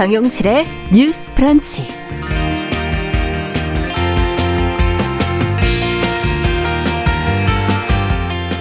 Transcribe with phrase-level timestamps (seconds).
[0.00, 1.86] 정용실의 뉴스 프런치.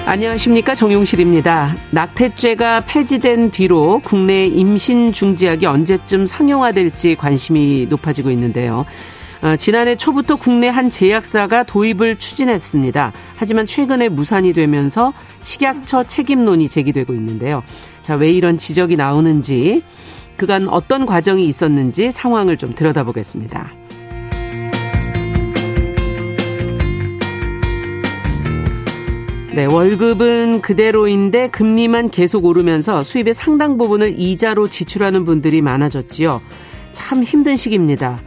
[0.06, 1.78] 안녕하십니까 정용실입니다.
[1.92, 8.86] 낙태죄가 폐지된 뒤로 국내 임신 중지약이 언제쯤 상용화될지 관심이 높아지고 있는데요.
[9.42, 13.14] 어, 지난해 초부터 국내 한 제약사가 도입을 추진했습니다.
[13.38, 17.64] 하지만 최근에 무산이 되면서 식약처 책임론이 제기되고 있는데요.
[18.02, 19.84] 자, 왜 이런 지적이 나오는지,
[20.40, 23.72] 그간 어떤 과정이 있었는지 상황을 좀 들여다보겠습니다.
[29.54, 36.42] 네, 월급은 그대로인데 금리만 계속 오르면서 수입의 상당 부분을 이자로 지출하는 분들이 많아졌지요.
[36.94, 38.18] 참 힘든 시기입니다.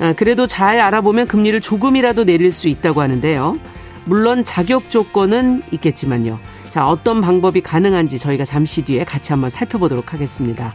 [0.00, 3.56] 아, 그래도 잘 알아보면 금리를 조금이라도 내릴 수 있다고 하는데요.
[4.04, 6.40] 물론 자격 조건은 있겠지만요.
[6.70, 10.74] 자, 어떤 방법이 가능한지 저희가 잠시 뒤에 같이 한번 살펴보도록 하겠습니다.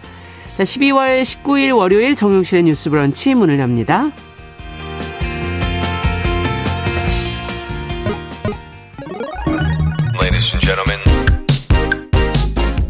[0.58, 4.10] 자, 12월 19일 월요일 정용실의 뉴스 브런치 문을 엽니다.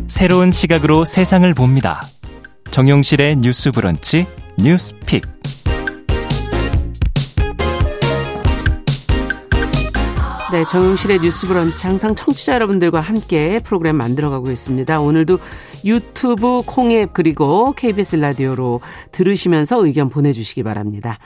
[0.08, 2.02] 새로운 시각으로 세상을 봅니다.
[2.72, 4.26] 정용실의 뉴스 브런치
[4.58, 5.37] 뉴스픽.
[10.50, 15.02] 네, 정용실의 뉴스 브런치 항상 청취자 여러분들과 함께 프로그램 만들어가고 있습니다.
[15.02, 15.39] 오늘도
[15.84, 18.80] 유튜브 콩앱 그리고 KBS 라디오로
[19.12, 21.20] 들으시면서 의견 보내주시기 바랍니다.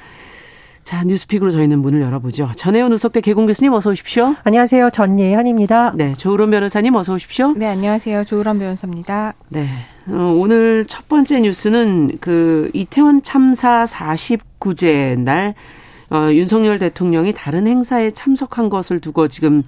[0.83, 2.50] 자, 뉴스픽으로 저희는 문을 열어보죠.
[2.55, 4.36] 전혜원 우석대 개공 교수님 어서 오십시오.
[4.44, 4.89] 안녕하세요.
[4.89, 5.94] 전예현입니다.
[5.95, 7.53] 네, 조으론 변호사님 어서 오십시오.
[7.56, 8.23] 네, 안녕하세요.
[8.23, 9.35] 조으론 변호사입니다.
[9.50, 9.67] 네,
[10.08, 15.53] 어, 오늘 첫 번째 뉴스는 그 이태원 참사 49제 날
[16.12, 19.64] 어, 윤석열 대통령이 다른 행사에 참석한 것을 두고 지금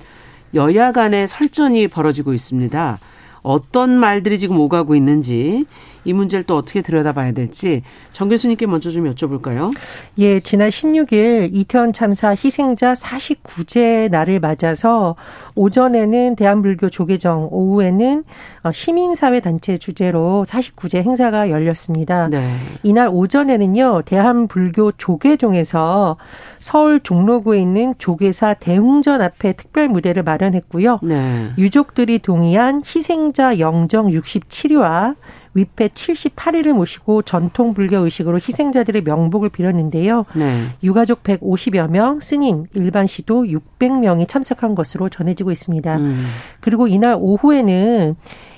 [0.54, 3.00] 여야 간의 설전이 벌어지고 있습니다.
[3.42, 5.66] 어떤 말들이 지금 오가고 있는지
[6.06, 9.72] 이 문제를 또 어떻게 들여다봐야 될지 정 교수님께 먼저 좀 여쭤볼까요?
[10.18, 15.16] 예, 지난 16일 이태원 참사 희생자 49제 날을 맞아서
[15.56, 18.24] 오전에는 대한불교 조계정, 오후에는
[18.64, 22.28] 어, 시민사회 단체 주제로 49제 행사가 열렸습니다.
[22.30, 22.56] 네.
[22.84, 26.18] 이날 오전에는요, 대한불교 조계종에서
[26.60, 31.00] 서울 종로구에 있는 조계사 대웅전 앞에 특별 무대를 마련했고요.
[31.04, 31.52] 네.
[31.58, 35.16] 유족들이 동의한 희생자 영정 67위와
[35.54, 40.26] 위패 78일을 모시고 전통 불교 의식으로 희생자들의 명복을 빌었는데요.
[40.36, 40.66] 네.
[40.84, 45.98] 유가족 150여 명, 스님, 일반 시도 600명이 참석한 것으로 전해지고 있습니다.
[45.98, 46.26] 음.
[46.60, 48.16] 그리고 이날 오후에는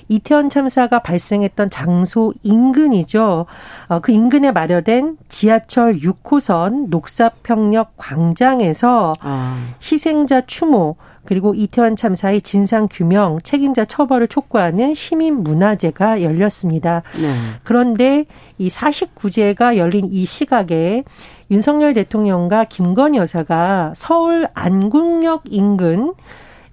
[0.08, 3.46] 이태원 참사가 발생했던 장소 인근이죠.
[3.88, 9.58] 어, 그 인근에 마련된 지하철 6호선 녹사평역 광장에서 아.
[9.82, 17.02] 희생자 추모 그리고 이태원 참사의 진상 규명, 책임자 처벌을 촉구하는 시민 문화제가 열렸습니다.
[17.20, 17.34] 네.
[17.64, 18.24] 그런데
[18.58, 21.04] 이 49제가 열린 이 시각에
[21.50, 26.12] 윤석열 대통령과 김건희 여사가 서울 안국역 인근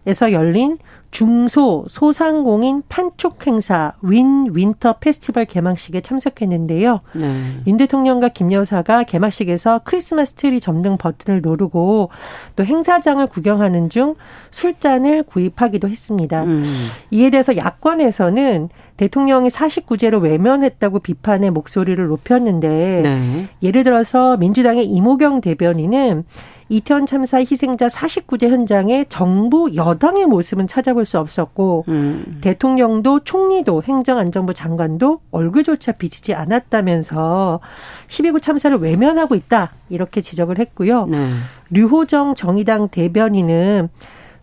[0.05, 0.77] 에서 열린
[1.13, 7.01] 중소 소상공인 판촉 행사 윈 윈터 페스티벌 개막식에 참석했는데요.
[7.13, 7.61] 네.
[7.67, 12.09] 윤 대통령과 김 여사가 개막식에서 크리스마스 트리 점등 버튼을 누르고
[12.55, 14.15] 또 행사장을 구경하는 중
[14.49, 16.43] 술잔을 구입하기도 했습니다.
[16.43, 16.65] 음.
[17.11, 23.47] 이에 대해서 야권에서는 대통령이 49재를 외면했다고 비판의 목소리를 높였는데 네.
[23.61, 26.25] 예를 들어서 민주당의 임오경 대변인은
[26.69, 32.39] 이태원 참사 희생자 49제 현장에 정부 여당의 모습은 찾아볼 수 없었고 음.
[32.41, 37.59] 대통령도 총리도 행정안전부 장관도 얼굴조차 비치지 않았다면서
[38.07, 41.05] 12구 참사를 외면하고 있다 이렇게 지적을 했고요.
[41.07, 41.29] 네.
[41.69, 43.89] 류호정 정의당 대변인은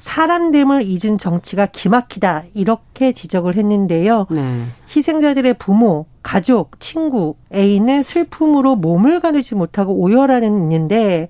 [0.00, 4.26] 사람됨을 잊은 정치가 기막히다 이렇게 지적을 했는데요.
[4.30, 4.64] 네.
[4.94, 11.28] 희생자들의 부모, 가족, 친구, 애인은 슬픔으로 몸을 가누지 못하고 오열하는 있는데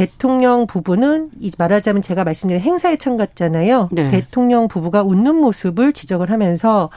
[0.00, 3.90] 대통령 부부는 말하자면 제가 말씀드린 행사에 참갔잖아요.
[3.92, 4.10] 네.
[4.10, 6.88] 대통령 부부가 웃는 모습을 지적을 하면서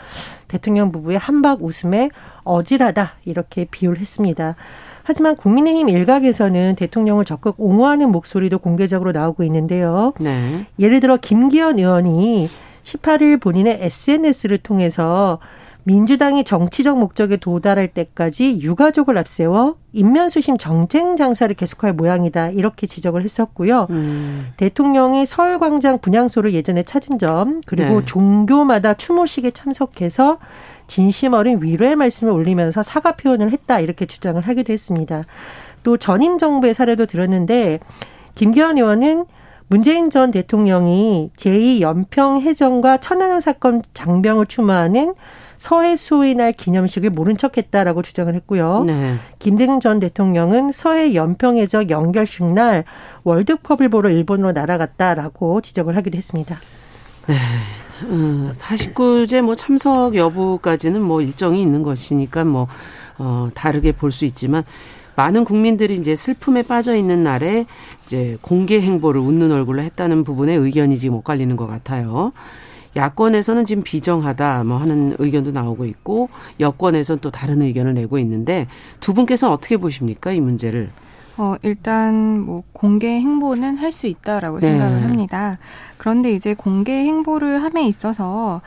[0.48, 2.10] 대통령 부부의 한박 웃음에
[2.46, 4.56] 어질하다 이렇게 비유를 했습니다.
[5.04, 10.14] 하지만 국민의힘 일각에서는 대통령을 적극 옹호하는 목소리도 공개적으로 나오고 있는데요.
[10.22, 10.66] 네.
[10.80, 12.48] 예를 들어 김기현 의원이
[12.86, 15.40] 18일 본인의 SNS를 통해서
[15.86, 23.88] 민주당이 정치적 목적에 도달할 때까지 유가족을 앞세워 인면수심 정쟁 장사를 계속할 모양이다 이렇게 지적을 했었고요.
[23.90, 24.54] 음.
[24.58, 28.06] 대통령이 서울광장 분향소를 예전에 찾은 점 그리고 네.
[28.06, 30.40] 종교마다 추모식에 참석해서
[30.88, 35.24] 진심 어린 위로의 말씀을 올리면서 사과 표현을 했다 이렇게 주장을 하기도 했습니다.
[35.84, 37.80] 또 전임 정부의 사례도 들었는데
[38.36, 39.26] 김기현 의원은
[39.68, 45.14] 문재인 전 대통령이 제2연평 해전과 천안함 사건 장병을 추모하는
[45.64, 48.84] 서해 수호의 날 기념식을 모른 척했다라고 주장을 했고요.
[48.84, 49.16] 네.
[49.40, 52.84] 김대중 전 대통령은 서해 연평해적 연결식 날
[53.24, 56.58] 월드컵을 보러 일본으로 날아갔다라고 지적을 하기도 했습니다.
[57.28, 57.36] 네.
[58.10, 62.68] 음, 49제 뭐 참석 여부까지는 뭐 일정이 있는 것이니까 뭐,
[63.18, 64.66] 어, 다르게 볼 수 있지만
[65.16, 67.68] 많은 국민들이 이제 슬픔에 빠져 있는 날에
[68.06, 72.34] 이제 공개 행보를 웃는 얼굴로 했다는 부분에 의견이 지금 엇갈리는 것 같아요.
[72.96, 76.30] 야권에서는 지금 비정하다 뭐 하는 의견도 나오고 있고
[76.60, 78.68] 여권에서는 또 다른 의견을 내고 있는데
[79.00, 80.90] 두 분께서는 어떻게 보십니까 이 문제를?
[81.38, 84.70] 어, 일단 뭐 공개 행보는 할 수 있다라고 네.
[84.70, 85.58] 생각을 합니다.
[85.98, 88.62] 그런데 이제 공개 행보를 함에 있어서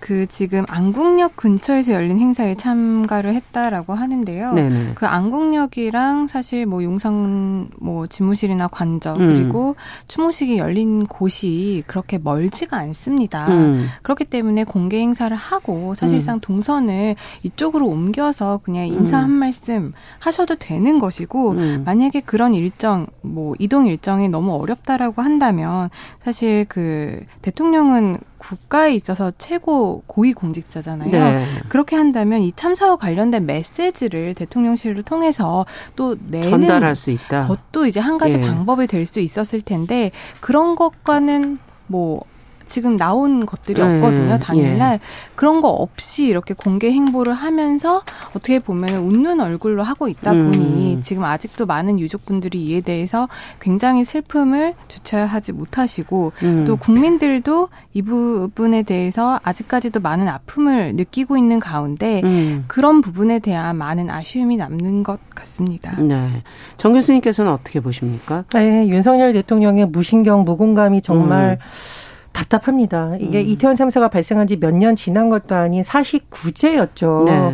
[0.00, 4.52] 그 지금 안국역 근처에서 열린 행사에 참가를 했다라고 하는데요.
[4.52, 4.92] 네네.
[4.94, 9.18] 그 안국역이랑 사실 뭐 용산 뭐 집무실이나 관저 음.
[9.18, 9.76] 그리고
[10.08, 13.48] 추모식이 열린 곳이 그렇게 멀지가 않습니다.
[13.48, 13.86] 음.
[14.02, 16.40] 그렇기 때문에 공개 행사를 하고 사실상 음.
[16.40, 19.24] 동선을 이쪽으로 옮겨서 그냥 인사 음.
[19.24, 21.82] 한 말씀 하셔도 되는 것이고 음.
[21.84, 25.90] 만약에 그런 일정 뭐 이동 일정이 너무 어렵다라고 한다면
[26.22, 31.10] 사실 그 대통령은 국가에 있어서 최고 고위 공직자잖아요.
[31.10, 31.44] 네.
[31.68, 35.64] 그렇게 한다면 이 참사와 관련된 메시지를 대통령실을 통해서
[35.96, 37.42] 또 내는 전달할 수 있다.
[37.46, 38.40] 것도 이제 한 가지 예.
[38.40, 40.10] 방법이 될 수 있었을 텐데
[40.40, 42.20] 그런 것과는 뭐
[42.66, 44.38] 지금 나온 것들이 음, 없거든요.
[44.38, 45.00] 당일날 예.
[45.34, 50.50] 그런 거 없이 이렇게 공개 행보를 하면서 어떻게 보면 웃는 얼굴로 하고 있다 음.
[50.52, 53.28] 보니 지금 아직도 많은 유족분들이 이에 대해서
[53.60, 56.64] 굉장히 슬픔을 주체하지 못하시고 음.
[56.66, 62.64] 또 국민들도 이 부분에 대해서 아직까지도 많은 아픔을 느끼고 있는 가운데 음.
[62.66, 66.00] 그런 부분에 대한 많은 아쉬움이 남는 것 같습니다.
[66.00, 66.42] 네.
[66.76, 68.44] 정 교수님께서는 어떻게 보십니까?
[68.52, 72.05] 네, 윤석열 대통령의 무신경 무공감이 정말 음.
[72.36, 73.16] 답답합니다.
[73.18, 73.46] 이게 음.
[73.48, 77.24] 이태원 참사가 발생한 지 몇 년 지난 것도 아닌 49제였죠.
[77.24, 77.52] 네.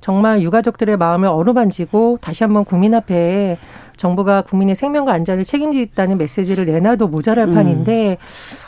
[0.00, 3.56] 정말 유가족들의 마음을 어루만지고 다시 한번 국민 앞에
[3.96, 7.54] 정부가 국민의 생명과 안전을 책임지겠다는 메시지를 내놔도 모자랄 음.
[7.54, 8.18] 판인데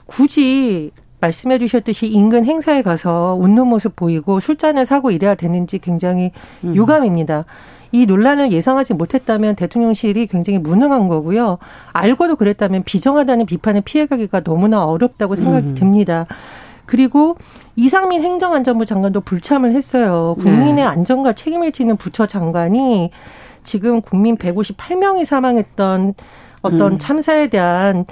[0.06, 6.30] 굳이 말씀해 주셨듯이 인근 행사에 가서 웃는 모습 보이고 술잔을 사고 이래야 되는지 굉장히
[6.62, 6.76] 음.
[6.76, 7.44] 유감입니다.
[7.92, 11.58] 이 논란을 예상하지 못했다면 대통령실이 굉장히 무능한 거고요.
[11.92, 15.74] 알고도 그랬다면 비정하다는 비판을 피해가기가 너무나 어렵다고 생각이 음.
[15.74, 16.26] 듭니다.
[16.86, 17.36] 그리고
[17.74, 20.36] 이상민 행정안전부 장관도 불참을 했어요.
[20.38, 20.82] 국민의 네.
[20.82, 23.10] 안전과 책임을 지는 부처 장관이
[23.64, 26.14] 지금 국민 158명이 사망했던
[26.66, 26.98] 어떤 음.
[26.98, 28.04] 참사에 대한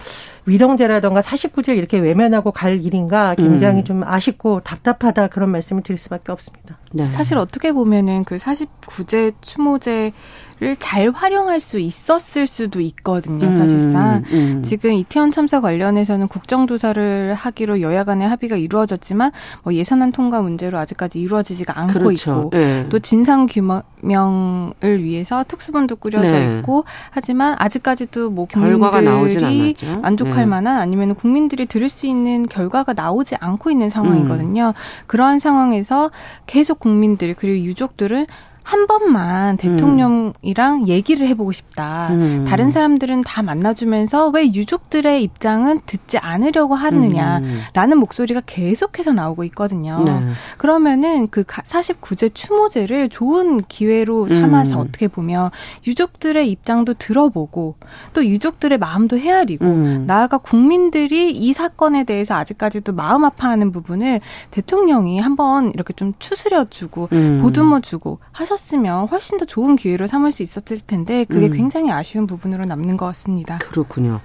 [0.46, 3.84] 위령제라던가 49제 이렇게 외면하고 갈 일인가 굉장히 음.
[3.84, 6.78] 좀 아쉽고 답답하다 그런 말씀을 드릴 수밖에 없습니다.
[6.92, 7.08] 네.
[7.08, 10.12] 사실 어떻게 보면은 그 49제 추모제
[10.78, 14.22] 잘 활용할 수 있었을 수도 있거든요, 음, 사실상.
[14.32, 14.62] 음, 음.
[14.62, 19.32] 지금 이태원 참사 관련해서는 국정조사를 하기로 여야 간의 합의가 이루어졌지만
[19.62, 22.10] 뭐 예산안 통과 문제로 아직까지 이루어지지가 않고 그렇죠.
[22.14, 22.86] 있고 네.
[22.88, 26.58] 또 진상 규명을 위해서 특수본도 꾸려져 네.
[26.58, 30.46] 있고 하지만 아직까지도 뭐 국민들이 만족할 네.
[30.46, 34.68] 만한 아니면 국민들이 들을 수 있는 결과가 나오지 않고 있는 상황이거든요.
[34.68, 35.04] 음.
[35.06, 36.10] 그러한 상황에서
[36.46, 38.26] 계속 국민들 그리고 유족들은
[38.64, 40.88] 한 번만 대통령이랑 음.
[40.88, 42.08] 얘기를 해보고 싶다.
[42.12, 42.46] 음.
[42.48, 47.98] 다른 사람들은 다 만나주면서 왜 유족들의 입장은 듣지 않으려고 하느냐라는 음.
[47.98, 50.02] 목소리가 계속해서 나오고 있거든요.
[50.06, 50.18] 네.
[50.56, 54.86] 그러면은 그 49제 추모제를 좋은 기회로 삼아서 음.
[54.88, 55.50] 어떻게 보면
[55.86, 57.76] 유족들의 입장도 들어보고
[58.14, 60.04] 또 유족들의 마음도 헤아리고 음.
[60.06, 64.20] 나아가 국민들이 이 사건에 대해서 아직까지도 마음 아파하는 부분을
[64.52, 67.40] 대통령이 한번 이렇게 좀 추스려주고 음.
[67.42, 71.52] 보듬어주고 하셨 하셨으면 훨씬 더 좋은 기회로 삼을 수 있었을 텐데 그게 음.
[71.52, 73.58] 굉장히 아쉬운 부분으로 남는 것 같습니다.
[73.58, 74.20] 그렇군요.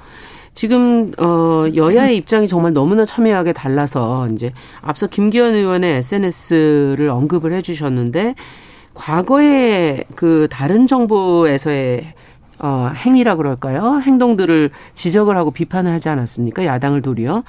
[0.53, 7.61] 지금 어 여야의 입장이 정말 너무나 첨예하게 달라서 이제 앞서 김기현 의원의 SNS를 언급을 해
[7.61, 8.35] 주셨는데
[8.93, 12.13] 과거에 그 다른 정부에서의
[12.61, 14.01] 어 행위라 그럴까요?
[14.01, 16.65] 행동들을 지적을 하고 비판을 하지 않았습니까?
[16.65, 17.43] 야당을 도리어.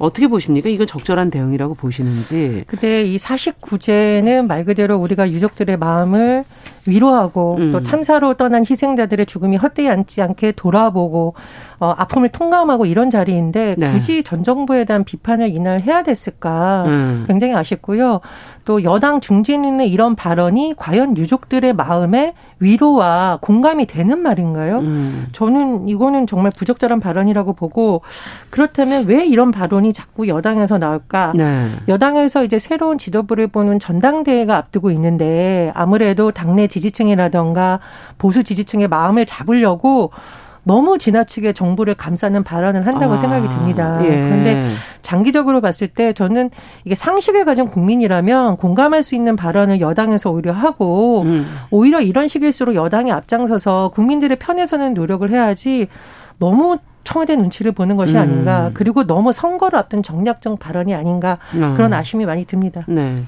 [0.00, 0.68] 어떻게 보십니까?
[0.70, 2.64] 이건 적절한 대응이라고 보시는지.
[2.66, 6.44] 근데 이 49제는 말 그대로 우리가 유족들의 마음을
[6.86, 7.70] 위로하고 음.
[7.70, 11.34] 또 참사로 떠난 희생자들의 죽음이 헛되이 않지 않게 돌아보고
[11.78, 13.86] 어, 아픔을 통감하고 이런 자리인데 네.
[13.86, 17.24] 굳이 전 정부에 대한 비판을 이날 해야 됐을까 음.
[17.28, 18.20] 굉장히 아쉽고요.
[18.64, 24.78] 또 여당 중진의 이런 발언이 과연 유족들의 마음에 위로와 공감이 되는 말인가요?
[24.80, 25.26] 음.
[25.32, 28.02] 저는 이거는 정말 부적절한 발언이라고 보고
[28.50, 31.32] 그렇다면 왜 이런 발언이 자꾸 여당에서 나올까?
[31.34, 31.70] 네.
[31.88, 37.80] 여당에서 이제 새로운 지도부를 보는 전당대회가 앞두고 있는데 아무래도 당내 지지층이라던가
[38.18, 40.10] 보수 지지층의 마음을 잡으려고
[40.70, 43.98] 너무 지나치게 정부를 감싸는 발언을 한다고 아, 생각이 듭니다.
[44.04, 44.06] 예.
[44.06, 44.68] 그런데
[45.02, 46.50] 장기적으로 봤을 때 저는
[46.84, 51.50] 이게 상식을 가진 국민이라면 공감할 수 있는 발언을 여당에서 오히려 하고 음.
[51.72, 55.88] 오히려 이런 식일수록 여당이 앞장서서 국민들의 편에 서는 노력을 해야지
[56.38, 58.20] 너무 청와대 눈치를 보는 것이 음.
[58.20, 58.70] 아닌가.
[58.72, 61.38] 그리고 너무 선거를 앞둔 정략적 발언이 아닌가.
[61.54, 61.74] 음.
[61.74, 62.82] 그런 아쉬움이 많이 듭니다.
[62.86, 63.24] 네.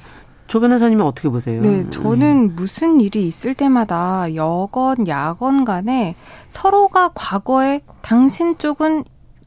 [0.53, 1.63] 조 변호사님은 어떻게 보세요?
[1.63, 2.53] 네, 저는 음.
[2.55, 6.15] 무슨 일이 있을 때마다 여건, 야건 간에
[6.51, 9.05] 서로가 과거에 당신 쪽은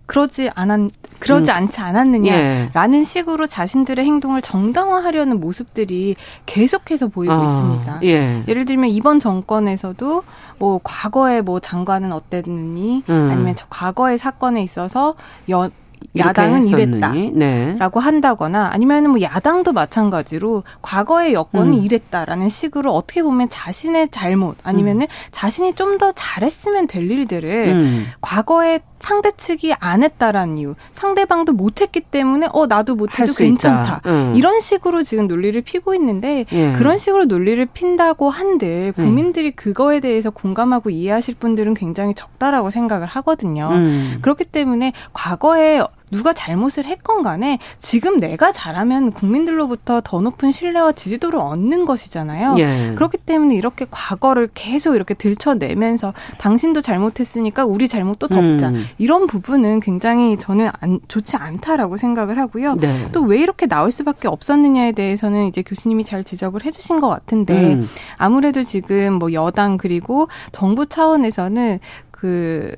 [0.07, 1.55] 그러지 않았 그러지 음.
[1.55, 3.03] 않지 않았느냐라는 예.
[3.03, 6.15] 식으로 자신들의 행동을 정당화하려는 모습들이
[6.47, 7.99] 계속해서 보이고 아, 있습니다.
[8.05, 8.43] 예.
[8.47, 10.23] 예를 들면 이번 정권에서도
[10.57, 13.29] 뭐 과거에 뭐 장관은 어땠느니 음.
[13.31, 15.13] 아니면 과거의 사건에 있어서
[15.49, 15.69] 연
[16.15, 17.77] 야당은 이랬다라고 네.
[17.79, 21.83] 한다거나 아니면 뭐 야당도 마찬가지로 과거의 여건은 음.
[21.83, 25.07] 이랬다라는 식으로 어떻게 보면 자신의 잘못 아니면은 음.
[25.31, 28.05] 자신이 좀 더 잘했으면 될 일들을 음.
[28.21, 34.33] 과거에 상대 측이 안 했다라는 이유, 상대방도 못했기 때문에 어 나도 못해도 괜찮다 음.
[34.35, 36.73] 이런 식으로 지금 논리를 피고 있는데 예.
[36.73, 39.03] 그런 식으로 논리를 핀다고 한들 음.
[39.03, 43.69] 국민들이 그거에 대해서 공감하고 이해하실 분들은 굉장히 적다라고 생각을 하거든요.
[43.71, 44.17] 음.
[44.21, 51.39] 그렇기 때문에 과거에 누가 잘못을 했건 간에 지금 내가 잘하면 국민들로부터 더 높은 신뢰와 지지도를
[51.39, 52.55] 얻는 것이잖아요.
[52.59, 52.93] 예.
[52.95, 58.69] 그렇기 때문에 이렇게 과거를 계속 이렇게 들춰내면서 당신도 잘못했으니까 우리 잘못도 덮자.
[58.69, 58.85] 음.
[58.97, 62.75] 이런 부분은 굉장히 저는 안, 좋지 않다라고 생각을 하고요.
[62.75, 63.11] 네.
[63.11, 67.87] 또왜 이렇게 나올 수밖에 없었느냐에 대해서는 이제 교수님이 잘 지적을 해주신 것 같은데 음.
[68.17, 71.79] 아무래도 지금 뭐 여당 그리고 정부 차원에서는
[72.11, 72.73] 그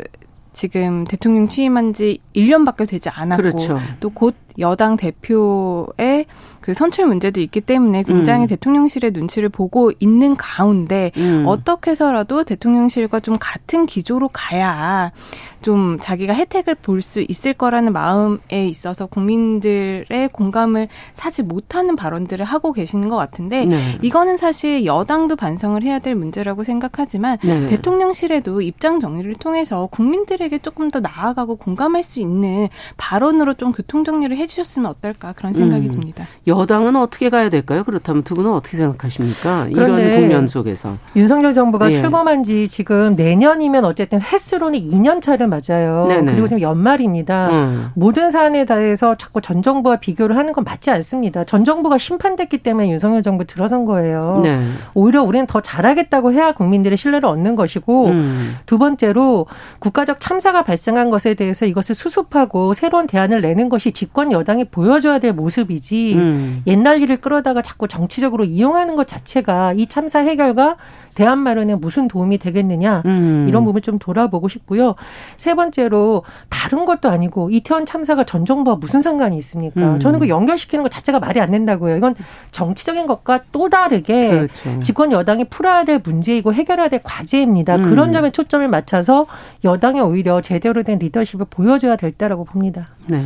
[0.57, 3.77] 지금 대통령 취임한 지 1년밖에 되지 않았고 그렇죠.
[3.99, 6.25] 또곧 여당 대표의
[6.67, 8.47] 그 선출 문제도 있기 때문에 굉장히 음.
[8.47, 11.45] 대통령실의 눈치를 보고 있는 가운데 음.
[11.47, 15.13] 어떻게 해서라도 대통령실과 좀 같은 기조로 가야
[15.61, 22.73] 좀 자기가 혜택을 볼 수 있을 거라는 마음에 있어서 국민들의 공감을 사지 못하는 발언들을 하고
[22.73, 23.97] 계시는 것 같은데 네.
[24.01, 27.65] 이거는 사실 여당도 반성을 해야 될 문제라고 생각하지만 네.
[27.67, 34.35] 대통령실에도 입장 정리를 통해서 국민들에게 조금 더 나아가고 공감할 수 있는 발언으로 좀 교통 정리를
[34.35, 35.91] 해주셨으면 어떨까 그런 생각이 음.
[35.91, 36.27] 듭니다.
[36.57, 37.83] 여당은 어떻게 가야 될까요?
[37.83, 39.67] 그렇다면 두 분은 어떻게 생각하십니까?
[39.69, 41.93] 이런 국면 속에서 윤석열 정부가 예.
[41.93, 46.07] 출범한 지 지금 내년이면 어쨌든 횟수로는 2년 차를 맞아요.
[46.07, 46.31] 네네.
[46.31, 47.49] 그리고 지금 연말입니다.
[47.49, 47.89] 음.
[47.93, 51.43] 모든 사안에 대해서 자꾸 전 정부와 비교를 하는 건 맞지 않습니다.
[51.43, 54.41] 전 정부가 심판됐기 때문에 윤석열 정부 들어선 거예요.
[54.43, 54.59] 네.
[54.93, 58.55] 오히려 우리는 더 잘하겠다고 해야 국민들의 신뢰를 얻는 것이고 음.
[58.65, 59.45] 두 번째로
[59.79, 65.33] 국가적 참사가 발생한 것에 대해서 이것을 수습하고 새로운 대안을 내는 것이 집권 여당이 보여줘야 될
[65.33, 66.46] 모습이지 음.
[66.67, 70.77] 옛날 일을 끌어다가 자꾸 정치적으로 이용하는 것 자체가 이 참사 해결과
[71.17, 73.47] 대안 마련에 무슨 도움이 되겠느냐 음.
[73.49, 74.93] 이런 부분 좀 돌아보고 싶고요.
[75.35, 79.81] 세 번째로 다른 것도 아니고 이태원 참사가 전 정부와 무슨 상관이 있습니까?
[79.81, 79.99] 음.
[79.99, 81.97] 저는 그 연결시키는 것 자체가 말이 안 된다고요.
[81.97, 82.13] 이건
[82.51, 84.79] 정치적인 것과 또 다르게 그렇죠.
[84.83, 87.77] 집권 여당이 풀어야 될 문제이고 해결해야 될 과제입니다.
[87.77, 87.81] 음.
[87.81, 89.25] 그런 점에 초점을 맞춰서
[89.63, 92.89] 여당이 오히려 제대로 된 리더십을 보여줘야 될 때라고 봅니다.
[93.07, 93.25] 네.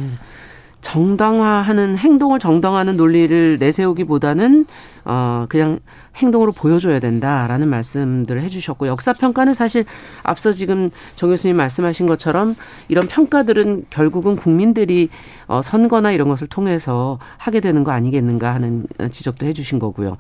[0.81, 4.65] 정당화하는 행동을 정당화하는 논리를 내세우기보다는
[5.05, 5.79] 어 그냥
[6.17, 9.85] 행동으로 보여줘야 된다라는 말씀들을 해주셨고 역사 평가는 사실
[10.23, 12.55] 앞서 지금 정 교수님 말씀하신 것처럼
[12.87, 15.09] 이런 평가들은 결국은 국민들이
[15.47, 20.17] 어 선거나 이런 것을 통해서 하게 되는 거 아니겠는가 하는 지적도 해주신 거고요.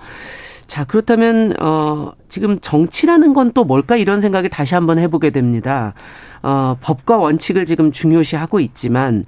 [0.67, 5.93] 자 그렇다면 어 지금 정치라는 건 또 뭘까 이런 생각을 다시 한번 해보게 됩니다.
[6.41, 9.23] 어 법과 원칙을 지금 중요시하고 있지만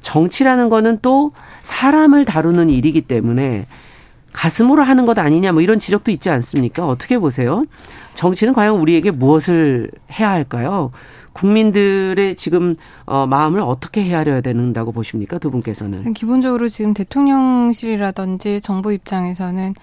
[0.00, 3.66] 정치라는 거는 또 사람을 다루는 일이기 때문에
[4.32, 6.86] 가슴으로 하는 것 아니냐 뭐 이런 지적도 있지 않습니까?
[6.86, 7.64] 어떻게 보세요?
[8.14, 10.92] 정치는 과연 우리에게 무엇을 해야 할까요?
[11.32, 12.74] 국민들의 지금
[13.06, 15.38] 어 마음을 어떻게 헤아려야 된다고 보십니까?
[15.38, 16.12] 두 분께서는.
[16.12, 19.74] 기본적으로 지금 대통령실이라든지 정부 입장에서는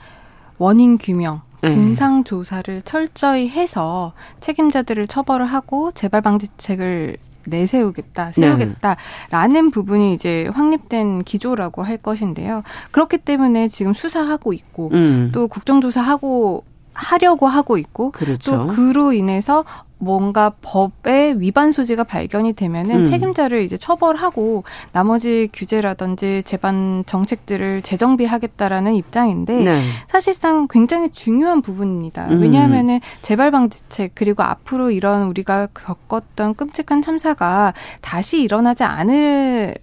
[0.58, 1.70] 원인 규명, 네.
[1.70, 9.72] 진상 조사를 철저히 해서 책임자들을 처벌을 하고 재발 방지책을 내세우겠다, 세우겠다라는 네.
[9.72, 12.64] 부분이 이제 확립된 기조라고 할 것인데요.
[12.92, 15.32] 그렇기 때문에 지금 수사하고 있고 음.
[15.34, 16.64] 또 국정조사하고
[16.94, 18.52] 하려고 하고 있고 그렇죠.
[18.52, 19.64] 또 그로 인해서
[20.00, 23.06] 뭔가 법의 위반 소지가 발견이 되면은 음.
[23.06, 29.82] 책임자를 이제 처벌하고 나머지 규제라든지 재반 정책들을 재정비하겠다라는 입장인데 네.
[30.08, 32.28] 사실상 굉장히 중요한 부분입니다.
[32.28, 32.42] 음.
[32.42, 39.76] 왜냐하면은 재발 방지책 그리고 앞으로 이런 우리가 겪었던 끔찍한 참사가 다시 일어나지 않을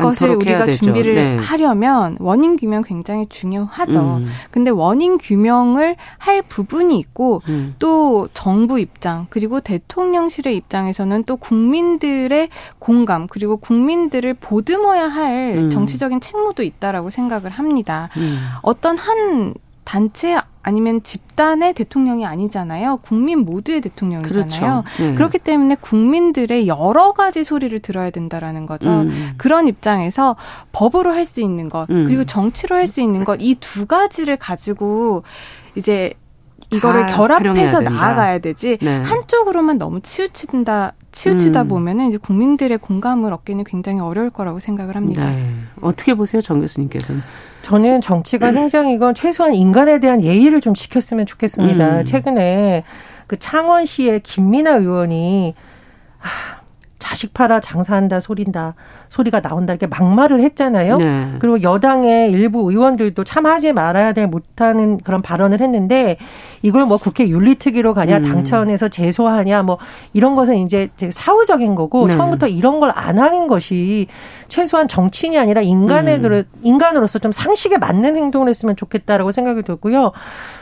[0.00, 1.36] 것을 우리가 준비를 네.
[1.36, 4.00] 하려면 원인 규명 굉장히 중요하죠.
[4.00, 4.26] 음.
[4.50, 7.74] 근데 원인 규명을 할 부분이 있고 음.
[7.78, 15.70] 또 정부 입장 그리고 대통령실의 입장에서는 또 국민들의 공감 그리고 국민들을 보듬어야 할 음.
[15.70, 18.08] 정치적인 책무도 있다라고 생각을 합니다.
[18.16, 18.38] 음.
[18.62, 19.54] 어떤 한
[19.84, 22.98] 단체 아니면 집단의 대통령이 아니잖아요.
[22.98, 24.82] 국민 모두의 대통령이잖아요.
[24.84, 25.02] 그렇죠.
[25.02, 25.14] 네.
[25.14, 28.90] 그렇기 때문에 국민들의 여러 가지 소리를 들어야 된다라는 거죠.
[28.90, 29.30] 음.
[29.38, 30.36] 그런 입장에서
[30.72, 32.04] 법으로 할 수 있는 것 음.
[32.06, 35.22] 그리고 정치로 할 수 있는 것 이 두 가지를 가지고
[35.76, 36.12] 이제
[36.70, 39.02] 이거를 결합해서 나아가야 되지 네.
[39.02, 41.68] 한쪽으로만 너무 치우친다 치우치다 음.
[41.68, 45.28] 보면은 이제 국민들의 공감을 얻기는 굉장히 어려울 거라고 생각을 합니다.
[45.28, 45.50] 네.
[45.80, 47.20] 어떻게 보세요, 정 교수님께서는?
[47.62, 52.00] 저는 정치가 행정이건 최소한 인간에 대한 예의를 좀 지켰으면 좋겠습니다.
[52.00, 52.04] 음.
[52.04, 52.84] 최근에
[53.26, 55.54] 그 창원시의 김민아 의원이
[56.18, 56.59] 하,
[57.00, 58.74] 자식 팔아 장사한다 소린다
[59.08, 60.96] 소리가 나온다 이렇게 막말을 했잖아요.
[60.98, 61.26] 네.
[61.40, 66.16] 그리고 여당의 일부 의원들도 참 하지 말아야 될 못하는 그런 발언을 했는데
[66.62, 68.22] 이걸 뭐 국회 윤리특위로 가냐 음.
[68.22, 69.78] 당 차원에서 제소하냐 뭐
[70.12, 72.12] 이런 것은 이제 사후적인 거고 네.
[72.16, 74.06] 처음부터 이런 걸 안 하는 것이
[74.48, 76.42] 최소한 정치인이 아니라 인간에 음.
[76.62, 80.12] 인간으로서 좀 상식에 맞는 행동을 했으면 좋겠다라고 생각이 들고요.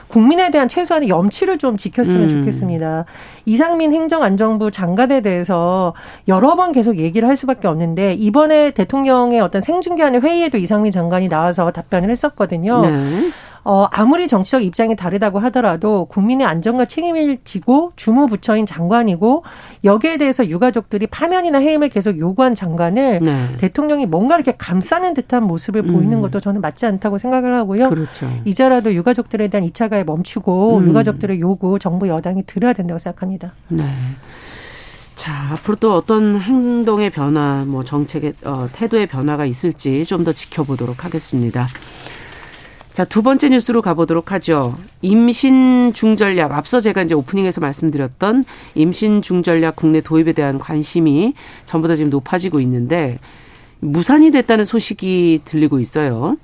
[0.08, 2.28] 국민에 대한 최소한의 염치를 좀 지켰으면 음.
[2.28, 3.04] 좋겠습니다.
[3.44, 5.94] 이상민 행정안정부 장관에 대해서
[6.26, 11.70] 여러 번 계속 얘기를 할 수밖에 없는데 이번에 대통령의 어떤 생중계하는 회의에도 이상민 장관이 나와서
[11.70, 12.80] 답변을 했었거든요.
[12.80, 13.30] 네.
[13.64, 19.44] 어, 아무리 정치적 입장이 다르다고 하더라도 국민의 안전과 책임을 지고 주무부처인 장관이고
[19.84, 23.56] 여기에 대해서 유가족들이 파면이나 해임을 계속 요구한 장관을 네.
[23.58, 25.92] 대통령이 뭔가 이렇게 감싸는 듯한 모습을 음.
[25.92, 27.88] 보이는 것도 저는 맞지 않다고 생각을 하고요.
[27.90, 28.30] 그렇죠.
[28.44, 30.88] 이제라도 유가족들에 대한 2차 가해 멈추고 음.
[30.88, 33.52] 유가족들의 요구 정부 여당이 들어야 된다고 생각합니다.
[33.68, 33.84] 네.
[35.16, 41.04] 자, 앞으로 또 어떤 행동의 변화, 뭐 정책의 어, 태도의 변화가 있을지 좀 더 지켜보도록
[41.04, 41.66] 하겠습니다.
[42.92, 44.76] 자, 두 번째 뉴스로 가보도록 하죠.
[45.02, 46.52] 임신 중전략.
[46.52, 51.34] 앞서 제가 이제 오프닝에서 말씀드렸던 임신 중전략 국내 도입에 대한 관심이
[51.66, 53.18] 전보다 지금 높아지고 있는데
[53.80, 56.36] 무산이 됐다는 소식이 들리고 있어요.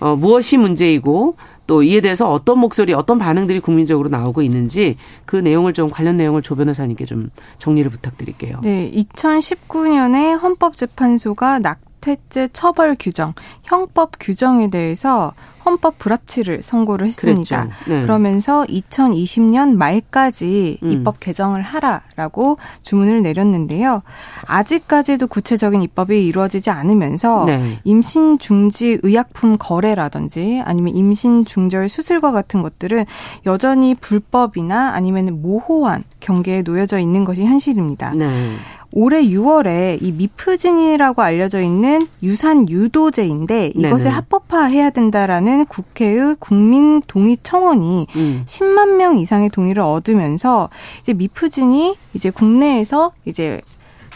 [0.00, 1.36] 어, 무엇이 문제이고
[1.68, 6.42] 또 이에 대해서 어떤 목소리, 어떤 반응들이 국민적으로 나오고 있는지 그 내용을 좀 관련 내용을
[6.42, 8.60] 조 변호사님께 좀 정리를 부탁드릴게요.
[8.62, 15.32] 네, 2019년에 헌법재판소가 낙 태죄 처벌 규정, 형법 규정에 대해서
[15.64, 17.68] 헌법 불합치를 선고를 했습니다.
[17.86, 18.02] 네.
[18.02, 20.90] 그러면서 2020년 말까지 음.
[20.90, 24.02] 입법 개정을 하라라고 주문을 내렸는데요.
[24.46, 27.78] 아직까지도 구체적인 입법이 이루어지지 않으면서 네.
[27.84, 33.04] 임신 중지 의약품 거래라든지 아니면 임신 중절 수술과 같은 것들은
[33.46, 38.14] 여전히 불법이나 아니면 모호한 경계에 놓여져 있는 것이 현실입니다.
[38.14, 38.56] 네.
[38.92, 44.14] 올해 6월에 이 미프진이라고 알려져 있는 유산 유도제인데 이것을 네네.
[44.14, 48.42] 합법화해야 된다라는 국회의 국민 동의 청원이 음.
[48.46, 50.68] 10만 명 이상의 동의를 얻으면서
[51.00, 53.60] 이제 미프진이 이제 국내에서 이제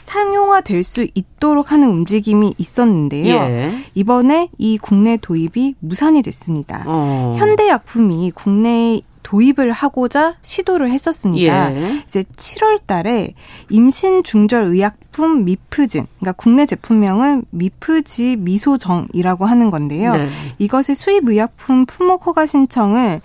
[0.03, 3.35] 상용화될 수 있도록 하는 움직임이 있었는데요.
[3.35, 3.73] 예.
[3.95, 6.85] 이번에 이 국내 도입이 무산이 됐습니다.
[6.87, 7.35] 어.
[7.37, 11.75] 현대약품이 국내에 도입을 하고자 시도를 했었습니다.
[11.75, 12.05] 예.
[12.07, 13.35] 이제 7월 달에
[13.71, 20.13] 임신 중절 의약품 미프진, 그러니까 국내 제품명은 미프지 미소정이라고 하는 건데요.
[20.13, 20.29] 네.
[20.59, 23.21] 이것의 수입 의약품 품목 허가 신청을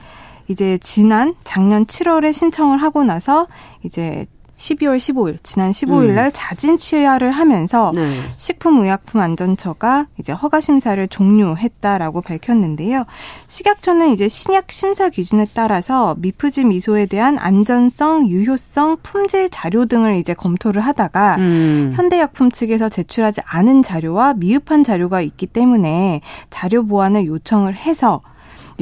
[0.48, 3.46] 이제 지난 작년 7월에 신청을 하고 나서
[3.84, 4.26] 이제
[4.62, 6.32] 12월 15일 지난 15일 날 음.
[6.34, 8.13] 자진 취하를 하면서 네.
[8.38, 13.06] 식품의약품안전처가 이제 허가 심사를 종료했다라고 밝혔는데요.
[13.47, 20.34] 식약처는 이제 신약 심사 기준에 따라서 미프지 미소에 대한 안전성, 유효성, 품질 자료 등을 이제
[20.34, 21.91] 검토를 하다가 음.
[21.95, 28.21] 현대약품 측에서 제출하지 않은 자료와 미흡한 자료가 있기 때문에 자료 보완을 요청을 해서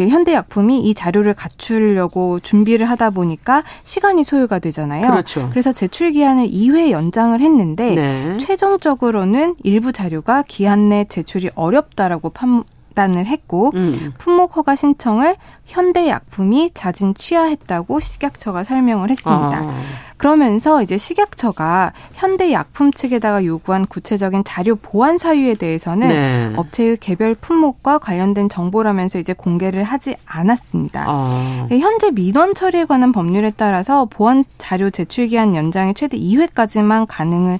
[0.07, 5.09] 현대약품이 이 자료를 갖추려고 준비를 하다 보니까 시간이 소요가 되잖아요.
[5.09, 5.49] 그렇죠.
[5.49, 8.38] 그래서 제출 기한을 2회 연장을 했는데 네.
[8.38, 12.63] 최종적으로는 일부 자료가 기한 내 제출이 어렵다라고 판,
[12.99, 14.13] 판단을 했고 음.
[14.17, 19.59] 품목 허가 신청을 현대약품이 자진 취하했다고 식약처가 설명을 했습니다.
[19.62, 19.75] 아.
[20.19, 26.53] 그러면서 이제 식약처가 현대약품 측에다가 요구한 구체적인 자료 보완 사유에 대해서는 네.
[26.58, 31.05] 업체의 개별 품목과 관련된 정보라면서 이제 공개를 하지 않았습니다.
[31.08, 31.67] 아.
[31.71, 37.60] 현재 민원 처리에 관한 법률에 따라서 보완 자료 제출 기한 연장이 최대 2회까지만 가능을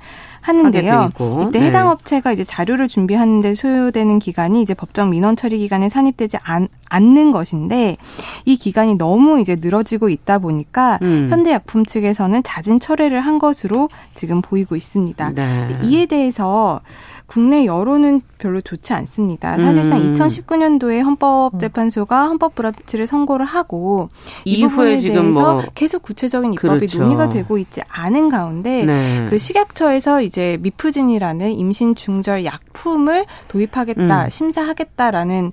[0.50, 1.12] 하는데요.
[1.48, 1.68] 이때 네.
[1.68, 7.32] 해당 업체가 이제 자료를 준비하는데 소요되는 기간이 이제 법정 민원 처리 기간에 산입되지 않, 않는
[7.32, 7.98] 것인데
[8.46, 11.28] 이 기간이 너무 이제 늘어지고 있다 보니까 음.
[11.30, 15.32] 현대약품 측에서는 잦은 철회를 한 것으로 지금 보이고 있습니다.
[15.32, 15.80] 네.
[15.84, 16.82] 이에 대해서
[17.30, 19.56] 국내 여론은 별로 좋지 않습니다.
[19.58, 20.14] 사실상 음.
[20.14, 24.10] 2019년도에 헌법재판소가 헌법 불합치를 선고를 하고
[24.46, 27.02] 이 부분에 대해서 뭐 계속 구체적인 입법이 그렇죠.
[27.02, 29.28] 논의가 되고 있지 않은 가운데 네.
[29.30, 34.30] 그 식약처에서 이제 미프진이라는 임신 중절 약품을 도입하겠다, 음.
[34.30, 35.52] 심사하겠다라는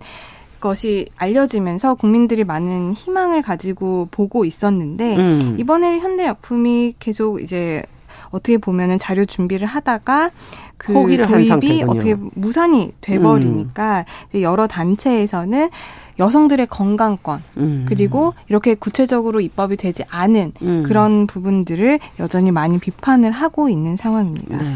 [0.61, 5.57] 것이 알려지면서 국민들이 많은 희망을 가지고 보고 있었는데 음.
[5.59, 7.83] 이번에 현대약품이 계속 이제
[8.31, 10.31] 어떻게 보면은 자료 준비를 하다가
[10.77, 14.27] 그 도입이 어떻게 무산이 돼버리니까 음.
[14.29, 15.71] 이제 여러 단체에서는
[16.19, 17.87] 여성들의 건강권 음.
[17.89, 20.83] 그리고 이렇게 구체적으로 입법이 되지 않은 음.
[20.87, 24.57] 그런 부분들을 여전히 많이 비판을 하고 있는 상황입니다.
[24.57, 24.75] 네.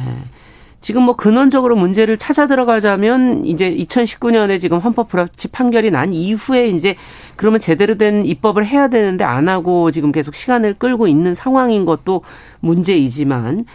[0.80, 6.96] 지금 뭐 근원적으로 문제를 찾아 들어가자면 이제 2019년에 지금 헌법 불합치 판결이 난 이후에 이제
[7.36, 12.22] 그러면 제대로 된 입법을 해야 되는데 안 하고 지금 계속 시간을 끌고 있는 상황인 것도
[12.60, 13.66] 문제이지만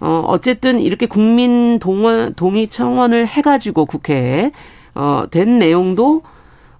[0.00, 4.50] 어 어쨌든 이렇게 국민 동원 동의 청원을 해 가지고 국회에
[4.94, 6.22] 어된 내용도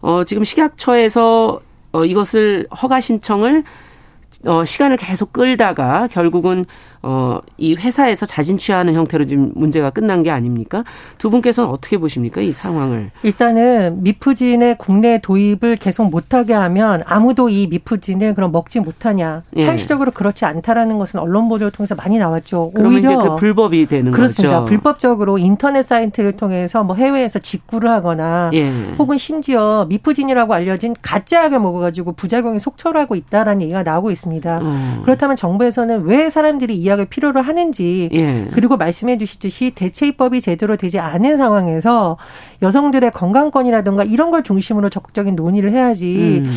[0.01, 1.61] 어 지금 식약처에서
[1.93, 3.65] 어 이것을 허가 신청을
[4.47, 6.65] 어 시간을 계속 끌다가 결국은
[7.03, 10.85] 어, 이 회사에서 자진 취하는 형태로 지금 문제가 끝난 게 아닙니까?
[11.19, 12.41] 두 분께서는 어떻게 보십니까?
[12.41, 13.11] 이 상황을.
[13.23, 19.43] 일단은 미프진의 국내 도입을 계속 못하게 하면 아무도 이 미프진을 그럼 먹지 못하냐.
[19.57, 19.67] 예.
[19.67, 22.73] 현실적으로 그렇지 않다라는 것은 언론 보도를 통해서 많이 나왔죠.
[22.75, 24.61] 그러면 오히려 이제 그 불법이 되는 그렇습니다.
[24.61, 24.65] 거죠.
[24.65, 28.71] 불법적으로 인터넷 사이트를 통해서 뭐 해외에서 직구를 하거나 예.
[28.99, 34.59] 혹은 심지어 미프진이라고 알려진 가짜 약을 먹어가지고 부작용이 속출하고 있다라는 얘기가 나오고 있습니다.
[34.61, 35.01] 음.
[35.05, 38.48] 그렇다면 정부에서는 왜 사람들이 이 이야기를 필요로 하는지 예.
[38.53, 42.16] 그리고 말씀해 주시듯이 대체 입법이 제대로 되지 않은 상황에서
[42.62, 46.51] 여성들의 건강권이라든가 이런 걸 중심으로 적극적인 논의를 해야지 음.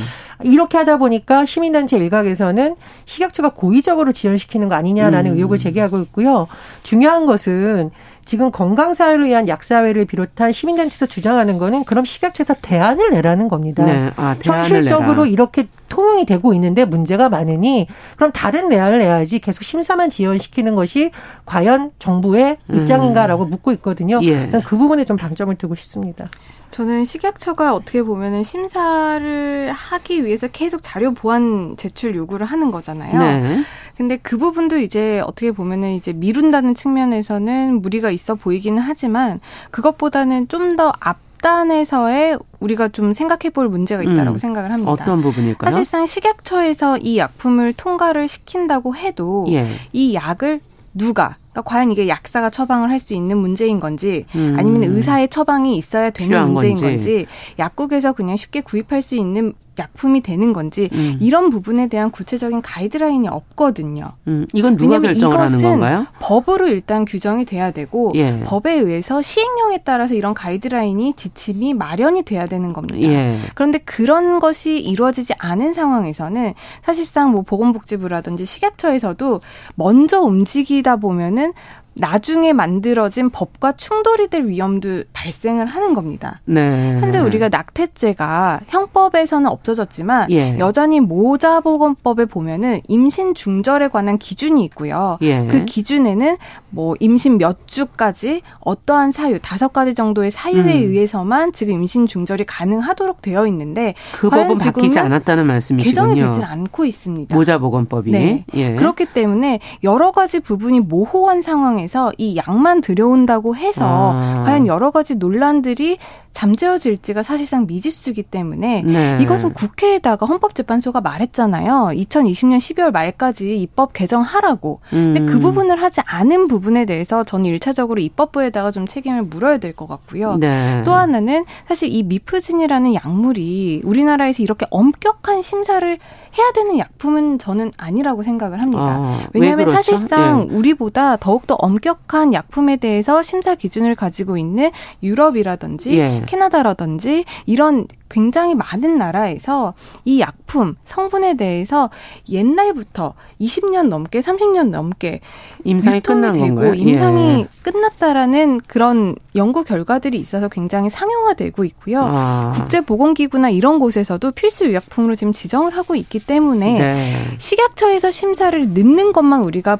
[0.43, 5.35] 이렇게 하다 보니까 시민단체 일각에서는 식약처가 고의적으로 지연시키는 거 아니냐라는 음.
[5.35, 6.47] 의혹을 제기하고 있고요.
[6.83, 7.91] 중요한 것은
[8.25, 13.85] 지금 건강 사회를 위한 약사회를 비롯한 시민단체에서 주장하는 거는 그럼 식약처에서 대안을 내라는 겁니다.
[13.85, 14.11] 네.
[14.15, 15.27] 아, 현실적으로 내라.
[15.27, 21.11] 이렇게 통용이 되고 있는데 문제가 많으니 그럼 다른 내안을 내야지 계속 심사만 지연시키는 것이
[21.45, 22.75] 과연 정부의 음.
[22.75, 23.49] 입장인가라고 음.
[23.49, 24.19] 묻고 있거든요.
[24.23, 24.49] 예.
[24.65, 26.29] 그 부분에 좀 방점을 두고 싶습니다.
[26.71, 33.19] 저는 식약처가 어떻게 보면은 심사를 하기 위해서 계속 자료 보완 제출 요구를 하는 거잖아요.
[33.19, 33.63] 네.
[33.97, 39.39] 근데 그 부분도 이제 어떻게 보면은 이제 미룬다는 측면에서는 무리가 있어 보이기는 하지만
[39.71, 44.89] 그것보다는 좀 더 앞단에서의 우리가 좀 생각해 볼 문제가 있다라고 음, 생각을 합니다.
[44.91, 45.69] 어떤 부분일까요?
[45.69, 49.67] 사실상 식약처에서 이 약품을 통과를 시킨다고 해도 예.
[49.91, 50.61] 이 약을
[50.93, 54.55] 누가 그러니까 과연 이게 약사가 처방을 할 수 있는 문제인 건지 음.
[54.59, 56.85] 아니면 의사의 처방이 있어야 되는 문제인 건지.
[56.85, 57.25] 건지
[57.57, 61.17] 약국에서 그냥 쉽게 구입할 수 있는 약품이 되는 건지 음.
[61.19, 64.13] 이런 부분에 대한 구체적인 가이드라인이 없거든요.
[64.27, 64.47] 음.
[64.53, 66.07] 이건 누가 결정을 하는 건가요?
[66.19, 68.41] 법으로 일단 규정이 돼야 되고 예.
[68.45, 73.01] 법에 의해서 시행령에 따라서 이런 가이드라인이 지침이 마련이 돼야 되는 겁니다.
[73.01, 73.37] 예.
[73.55, 79.41] 그런데 그런 것이 이루어지지 않은 상황에서는 사실상 뭐 보건복지부라든지 식약처에서도
[79.75, 81.53] 먼저 움직이다 보면은
[81.93, 86.39] 나중에 만들어진 법과 충돌이 될 위험도 발생을 하는 겁니다.
[86.45, 86.97] 네.
[86.99, 90.57] 현재 우리가 낙태죄가 형법에서는 없어졌지만 예.
[90.57, 95.17] 여전히 모자보건법에 보면은 임신 중절에 관한 기준이 있고요.
[95.21, 95.47] 예.
[95.47, 96.37] 그 기준에는
[96.69, 100.89] 뭐 임신 몇 주까지 어떠한 사유 다섯 가지 정도의 사유에 음.
[100.89, 106.13] 의해서만 지금 임신 중절이 가능하도록 되어 있는데 그 법은 바뀌지 않았다는 말씀이시군요.
[106.13, 107.35] 개정이 되지 않고 있습니다.
[107.35, 108.45] 모자보건법이 네.
[108.53, 108.75] 예.
[108.75, 114.43] 그렇기 때문에 여러 가지 부분이 모호한 상황에 상황에서 이 약만 들여온다고 해서 아.
[114.45, 115.97] 과연 여러 가지 논란들이
[116.31, 119.17] 잠재워질지가 사실상 미지수이기 때문에 네.
[119.21, 121.89] 이것은 국회에다가 헌법재판소가 말했잖아요.
[121.93, 124.79] 2020년 12월 말까지 입법 개정하라고.
[124.93, 125.13] 음.
[125.13, 125.41] 근데 그 음.
[125.41, 130.35] 부분을 하지 않은 부분에 대해서 저는 일차적으로 입법부에다가 좀 책임을 물어야 될 것 같고요.
[130.37, 130.81] 네.
[130.83, 135.97] 또 하나는 사실 이 미프진이라는 약물이 우리나라에서 이렇게 엄격한 심사를
[136.37, 138.81] 해야 되는 약품은 저는 아니라고 생각을 합니다.
[138.83, 139.75] 아, 왜냐하면 그렇죠?
[139.75, 140.55] 사실상 예.
[140.55, 144.71] 우리보다 더욱더 엄격한 약품에 대해서 심사 기준을 가지고 있는
[145.03, 146.20] 유럽이라든지 예.
[146.25, 151.89] 캐나다라든지 이런 굉장히 많은 나라에서 이 약품 성분에 대해서
[152.29, 155.21] 옛날부터 20년 넘게 30년 넘게
[155.63, 156.73] 임상이 끝난 되고 건가요?
[156.73, 157.47] 임상이 예.
[157.63, 162.03] 끝났다라는 그런 연구 결과들이 있어서 굉장히 상용화되고 있고요.
[162.03, 162.51] 아.
[162.53, 167.13] 국제보건기구나 이런 곳에서도 필수 의약품으로 지금 지정을 하고 있기 때문에 네.
[167.37, 169.79] 식약처에서 심사를 늦는 것만 우리가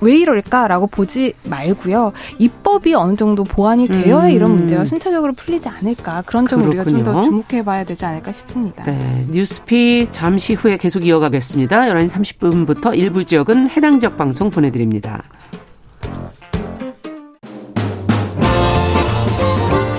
[0.00, 2.12] 왜 이럴까라고 보지 말고요.
[2.38, 4.30] 입법이 어느 정도 보완이 되어야 음.
[4.30, 6.22] 이런 문제가 순차적으로 풀리지 않을까.
[6.26, 8.84] 그런 점을 우리가 좀 더 주목해봐야 되지 않을까 싶습니다.
[8.84, 11.76] 네, 뉴스픽 잠시 후에 계속 이어가겠습니다.
[11.82, 15.22] 11시 30분부터 일부 지역은 해당 지역 방송 보내드립니다.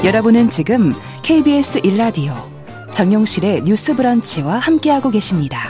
[0.03, 2.33] 여러분은 지금 KBS 1라디오
[2.91, 5.69] 정용실의 뉴스 브런치와 함께하고 계십니다.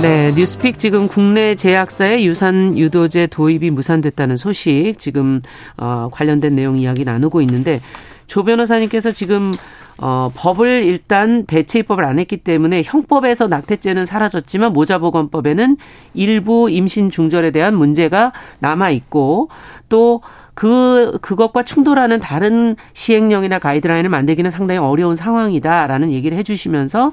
[0.00, 5.40] 네, 뉴스픽 지금 국내 제약사의 유산 유도제 도입이 무산됐다는 소식 지금
[5.76, 7.80] 어, 관련된 내용 이야기 나누고 있는데
[8.28, 9.50] 조 변호사님께서 지금
[9.96, 15.76] 어, 법을 일단 대체 입법을 안 했기 때문에 형법에서 낙태죄는 사라졌지만 모자보건법에는
[16.14, 19.48] 일부 임신 중절에 대한 문제가 남아 있고
[19.88, 20.22] 또
[20.54, 27.12] 그, 그것과 충돌하는 다른 시행령이나 가이드라인을 만들기는 상당히 어려운 상황이다라는 얘기를 해주시면서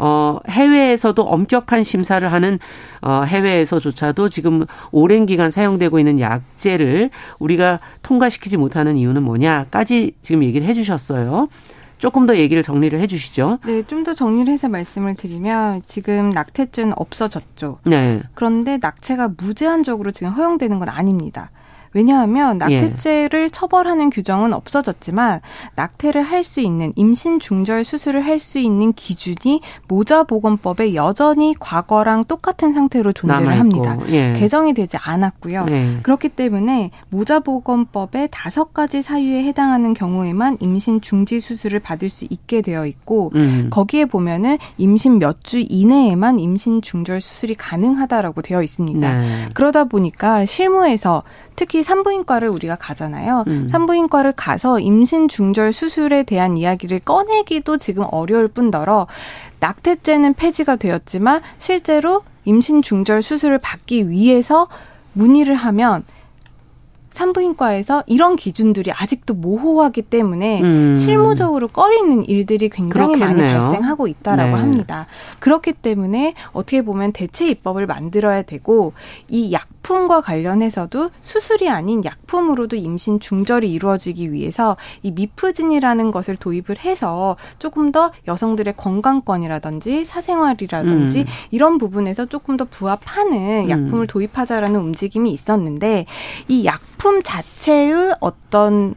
[0.00, 2.58] 어, 해외에서도 엄격한 심사를 하는
[3.02, 10.66] 어, 해외에서조차도 지금 오랜 기간 사용되고 있는 약제를 우리가 통과시키지 못하는 이유는 뭐냐까지 지금 얘기를
[10.66, 11.48] 해 주셨어요.
[11.98, 13.58] 조금 더 얘기를 정리를 해 주시죠.
[13.66, 17.80] 네, 좀 더 정리를 해서 말씀을 드리면 지금 낙태죄는 없어졌죠.
[17.84, 18.22] 네.
[18.34, 21.50] 그런데 낙태가 무제한적으로 지금 허용되는 건 아닙니다.
[21.98, 22.76] 왜냐하면 예.
[22.76, 23.48] 낙태죄를 예.
[23.48, 25.40] 처벌하는 규정은 없어졌지만
[25.74, 32.72] 낙태를 할 수 있는 임신 중절 수술을 할 수 있는 기준이 모자보건법에 여전히 과거랑 똑같은
[32.72, 33.98] 상태로 존재를 합니다.
[34.10, 34.32] 예.
[34.34, 35.66] 개정이 되지 않았고요.
[35.68, 35.98] 예.
[36.04, 42.86] 그렇기 때문에 모자보건법의 다섯 가지 사유에 해당하는 경우에만 임신 중지 수술을 받을 수 있게 되어
[42.86, 43.66] 있고 음.
[43.70, 49.18] 거기에 보면은 임신 몇 주 이내에만 임신 중절 수술이 가능하다라고 되어 있습니다.
[49.18, 49.48] 네.
[49.54, 51.22] 그러다 보니까 실무에서
[51.56, 53.44] 특히 산부인과를 우리가 가잖아요.
[53.46, 53.68] 음.
[53.70, 59.06] 산부인과를 가서 임신 중절 수술에 대한 이야기를 꺼내기도 지금 어려울 뿐더러
[59.60, 64.68] 낙태죄는 폐지가 되었지만 실제로 임신 중절 수술을 받기 위해서
[65.14, 66.04] 문의를 하면
[67.18, 70.94] 산부인과에서 이런 기준들이 아직도 모호하기 때문에 음.
[70.94, 73.58] 실무적으로 꺼리는 일들이 굉장히 그렇겠네요.
[73.58, 74.62] 많이 발생하고 있다라고 네.
[74.62, 75.06] 합니다.
[75.40, 78.92] 그렇기 때문에 어떻게 보면 대체 입법을 만들어야 되고
[79.28, 87.36] 이 약품과 관련해서도 수술이 아닌 약품으로도 임신 중절이 이루어지기 위해서 이 미프진이라는 것을 도입을 해서
[87.58, 91.24] 조금 더 여성들의 건강권이라든지 사생활이라든지 음.
[91.50, 93.70] 이런 부분에서 조금 더 부합하는 음.
[93.70, 96.06] 약품을 도입하자라는 움직임이 있었는데
[96.46, 98.94] 이 약품 제품 자체의 어떤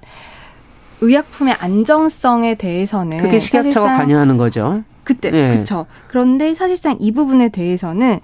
[0.99, 4.83] 의약품의 안정성에 대해서는 그게 식약처가 관여하는 거죠.
[5.05, 5.49] 그때 네.
[5.49, 5.85] 그렇죠.
[6.09, 8.19] 그런데 사실상 이 부분에 대해서는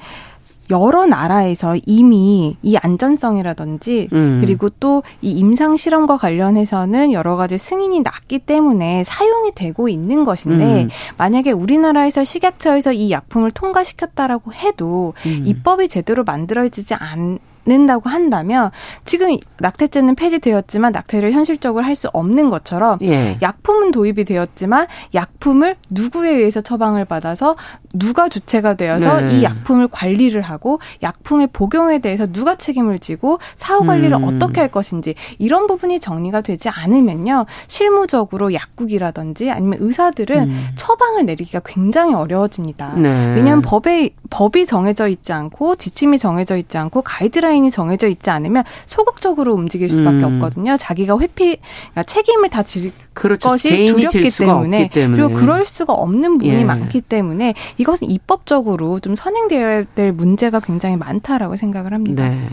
[0.70, 4.42] 여러 나라에서 이미 이 안전성이라든지 음.
[4.42, 10.84] 그리고 또 이 임상 실험과 관련해서는 여러 가지 승인이 났기 때문에 사용이 되고 있는 것인데
[10.84, 10.90] 음.
[11.18, 15.44] 만약에 우리나라에서 식약처에서 이 약품을 통과시켰다라고 해도 음.
[15.46, 18.72] 입법이 제대로 만들어지지 않 않는다고 한다면
[19.04, 23.40] 지금 낙태죄는 폐지되었지만 낙태를 현실적으로 할 수 없는 것처럼 예.
[23.42, 27.56] 약품은 도입이 되었지만 약품을 누구에 의해서 처방을 받아서
[27.92, 29.40] 누가 주체가 되어서 네.
[29.40, 34.26] 이 약품을 관리를 하고 약품의 복용에 대해서 누가 책임을 지고 사후 관리를 음.
[34.26, 40.68] 어떻게 할 것인지 이런 부분이 정리가 되지 않으면요 실무적으로 약국이라든지 아니면 의사들은 음.
[40.76, 42.94] 처방을 내리기가 굉장히 어려워집니다.
[42.94, 43.10] 네.
[43.34, 48.64] 왜냐하면 법에 법이 정해져 있지 않고 지침이 정해져 있지 않고 가이드라인 가이드라인이 정해져 있지 않으면
[48.86, 50.36] 소극적으로 움직일 수밖에 음.
[50.36, 50.78] 없거든요.
[50.78, 53.50] 자기가 회피 그러니까 책임을 다질 그렇죠.
[53.50, 56.64] 것이 두렵기 때문에, 때문에, 그리고 그럴 수가 없는 부분이 예.
[56.64, 62.30] 많기 때문에 이것은 입법적으로 좀 선행되어야 될 문제가 굉장히 많다라고 생각을 합니다.
[62.30, 62.50] 네.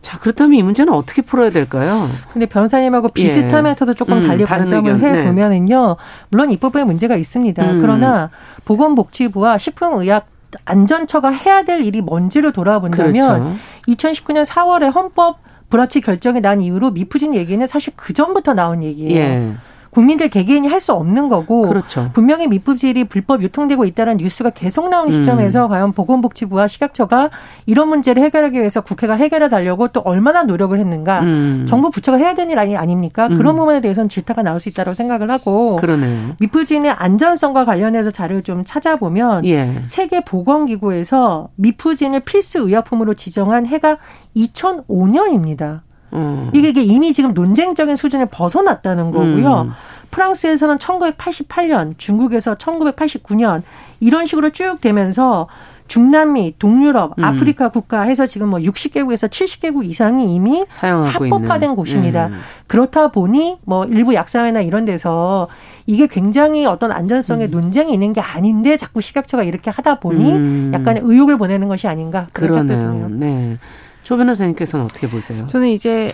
[0.00, 2.08] 자, 그렇다면 이 문제는 어떻게 풀어야 될까요?
[2.32, 3.22] 근데 변호사님하고 예.
[3.22, 3.94] 비슷하면서도 예.
[3.94, 5.88] 조금 음, 달리 음, 관점을 해 보면은요.
[5.88, 5.94] 네.
[6.30, 7.62] 물론 입법에 문제가 있습니다.
[7.64, 7.78] 음.
[7.80, 8.30] 그러나
[8.64, 13.56] 보건복지부와 식품의약 안전처가 해야 될 일이 뭔지를 돌아본다면 그렇죠.
[13.88, 19.16] 2019년 4월에 헌법 불합치 결정이 난 이후로 미프진 얘기는 사실 그 전부터 나온 얘기예요.
[19.16, 19.52] 예.
[19.96, 22.10] 국민들 개개인이 할 수 없는 거고 그렇죠.
[22.12, 25.14] 분명히 미품질이 불법 유통되고 있다는 뉴스가 계속 나오는 음.
[25.14, 25.68] 시점에서 음.
[25.70, 27.30] 과연 보건복지부와 식약처가
[27.64, 31.64] 이런 문제를 해결하기 위해서 국회가 해결해 달려고 또 얼마나 노력을 했는가 음.
[31.66, 33.28] 정부 부처가 해야 되는 일 아니, 아닙니까?
[33.28, 33.38] 음.
[33.38, 36.34] 그런 부분에 대해서는 질타가 나올 수 있다고 생각을 하고 그러네.
[36.40, 39.82] 미프진의 안전성과 관련해서 자료를 좀 찾아보면 예.
[39.86, 43.96] 세계 보건기구에서 미프진을 필수 의약품으로 지정한 해가
[44.36, 45.85] 2005년입니다.
[46.16, 46.50] 음.
[46.52, 49.62] 이게, 이게 이미 지금 논쟁적인 수준을 벗어났다는 거고요.
[49.62, 49.72] 음.
[50.10, 53.62] 프랑스에서는 1988년, 중국에서 1989년
[54.00, 55.48] 이런 식으로 쭉 되면서
[55.88, 57.24] 중남미, 동유럽, 음.
[57.24, 61.76] 아프리카 국가 해서 지금 뭐 60개국에서 70개국 이상이 이미 합법화된 있는.
[61.76, 62.26] 곳입니다.
[62.28, 62.40] 음.
[62.66, 65.48] 그렇다 보니 뭐 일부 약사회나 이런 데서
[65.86, 67.50] 이게 굉장히 어떤 안전성의 음.
[67.50, 70.70] 논쟁이 있는 게 아닌데 자꾸 식약처가 이렇게 하다 보니 음.
[70.74, 72.66] 약간의 의혹을 보내는 것이 아닌가 그런.
[72.66, 73.08] 생각이 드네요.
[73.10, 73.58] 네.
[74.06, 75.48] 조 변호사님께서는 어떻게 보세요?
[75.48, 76.12] 저는 이제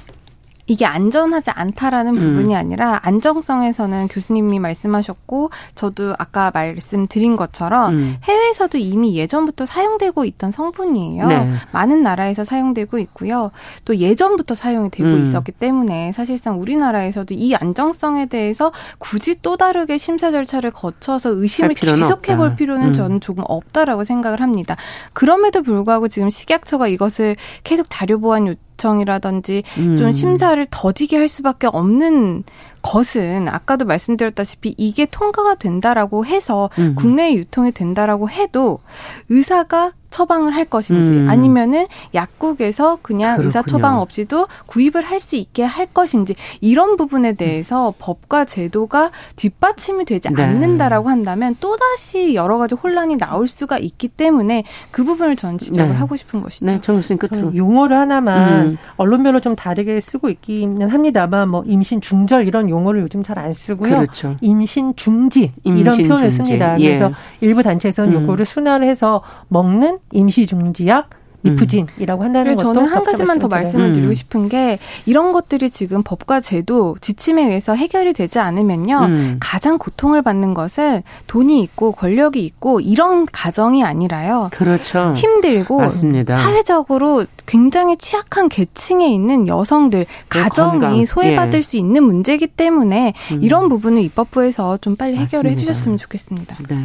[0.66, 2.18] 이게 안전하지 않다라는 음.
[2.18, 8.16] 부분이 아니라 안정성에서는 교수님이 말씀하셨고 저도 아까 말씀드린 것처럼 음.
[8.24, 11.26] 해외에서도 이미 예전부터 사용되고 있던 성분이에요.
[11.26, 11.50] 네.
[11.72, 13.50] 많은 나라에서 사용되고 있고요.
[13.84, 15.22] 또 예전부터 사용이 되고 음.
[15.22, 22.36] 있었기 때문에 사실상 우리나라에서도 이 안정성에 대해서 굳이 또 다르게 심사 절차를 거쳐서 의심을 계속해
[22.36, 22.92] 볼 필요는 음.
[22.92, 24.76] 저는 조금 없다라고 생각을 합니다.
[25.12, 29.96] 그럼에도 불구하고 지금 식약처가 이것을 계속 자료 보완 요요 청이라든지 음.
[29.96, 32.44] 좀 심사를 더디게 할 수밖에 없는
[32.82, 36.94] 것은 아까도 말씀드렸다시피 이게 통과가 된다라고 해서 음.
[36.96, 38.80] 국내에 유통이 된다라고 해도
[39.28, 41.30] 의사가 처방을 할 것인지 음.
[41.30, 43.46] 아니면은 약국에서 그냥 그렇군요.
[43.48, 47.92] 의사 처방 없이도 구입을 할 수 있게 할 것인지 이런 부분에 대해서 음.
[48.00, 50.42] 법과 제도가 뒷받침이 되지 네.
[50.42, 55.96] 않는다라고 한다면 또다시 여러 가지 혼란이 나올 수가 있기 때문에 그 부분을 저는 지적을 네.
[55.96, 56.66] 하고 싶은 것이죠.
[56.66, 58.78] 네, 정수님 끝으로 용어를 하나만 음.
[58.96, 63.94] 언론별로 좀 다르게 쓰고 있기는 합니다만 뭐 임신 중절 이런 용어를 요즘 잘 안 쓰고요.
[63.96, 64.36] 그렇죠.
[64.40, 66.36] 임신 중지 임신 이런 표현을 중지.
[66.36, 66.76] 씁니다.
[66.76, 67.46] 그래서 예.
[67.46, 68.22] 일부 단체에서는 음.
[68.22, 71.10] 요거를 순화해서 먹는 임시 중지약
[71.44, 73.92] 리프진이라고 한다는 것도 저는 한 가지만 더 말씀을 음.
[73.92, 79.36] 드리고 싶은 게 이런 것들이 지금 법과 제도 지침에 의해서 해결이 되지 않으면요 음.
[79.40, 84.50] 가장 고통을 받는 것은 돈이 있고 권력이 있고 이런 가정이 아니라요.
[84.52, 85.12] 그렇죠.
[85.16, 86.34] 힘들고 맞습니다.
[86.36, 91.04] 사회적으로 굉장히 취약한 계층에 있는 여성들 가정이 건강.
[91.04, 91.62] 소외받을 예.
[91.62, 93.42] 수 있는 문제이기 때문에 음.
[93.42, 95.50] 이런 부분을 입법부에서 좀 빨리 해결을 맞습니다.
[95.50, 96.56] 해주셨으면 좋겠습니다.
[96.68, 96.76] 네.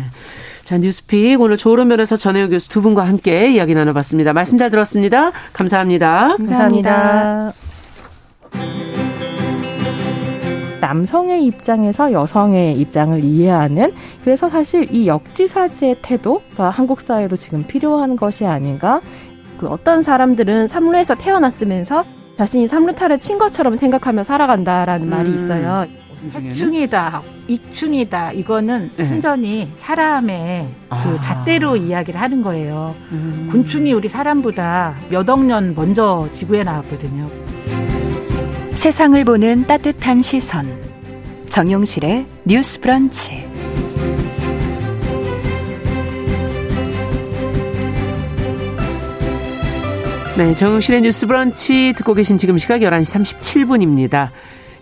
[0.67, 4.33] 자, 뉴스픽 오늘 조론 면에서 전혜영 교수 두 분과 함께 이야기 나눠봤습니다.
[4.33, 5.31] 말씀 잘 들었습니다.
[5.53, 6.35] 감사합니다.
[6.35, 7.53] 감사합니다.
[10.81, 13.93] 남성의 입장에서 여성의 입장을 이해하는
[14.25, 18.99] 그래서 사실 이 역지사지의 태도가 한국 사회로 지금 필요한 것이 아닌가.
[19.57, 22.03] 그 어떤 사람들은 삼루에서 태어났으면서
[22.37, 25.09] 자신이 삼루타를 친 것처럼 생각하며 살아간다라는 음.
[25.09, 25.87] 말이 있어요.
[26.33, 29.03] 해충이다, 이충이다 이거는 네.
[29.03, 31.03] 순전히 사람의 아.
[31.03, 32.95] 그 잣대로 이야기를 하는 거예요.
[33.11, 33.49] 음.
[33.51, 37.27] 곤충이 우리 사람보다 몇 억 년 먼저 지구에 나왔거든요.
[38.71, 40.67] 세상을 보는 따뜻한 시선.
[41.49, 43.45] 정용실의 뉴스 브런치.
[50.37, 54.29] 네, 정용실의 뉴스 브런치 듣고 계신 지금 시각 11시 37분입니다.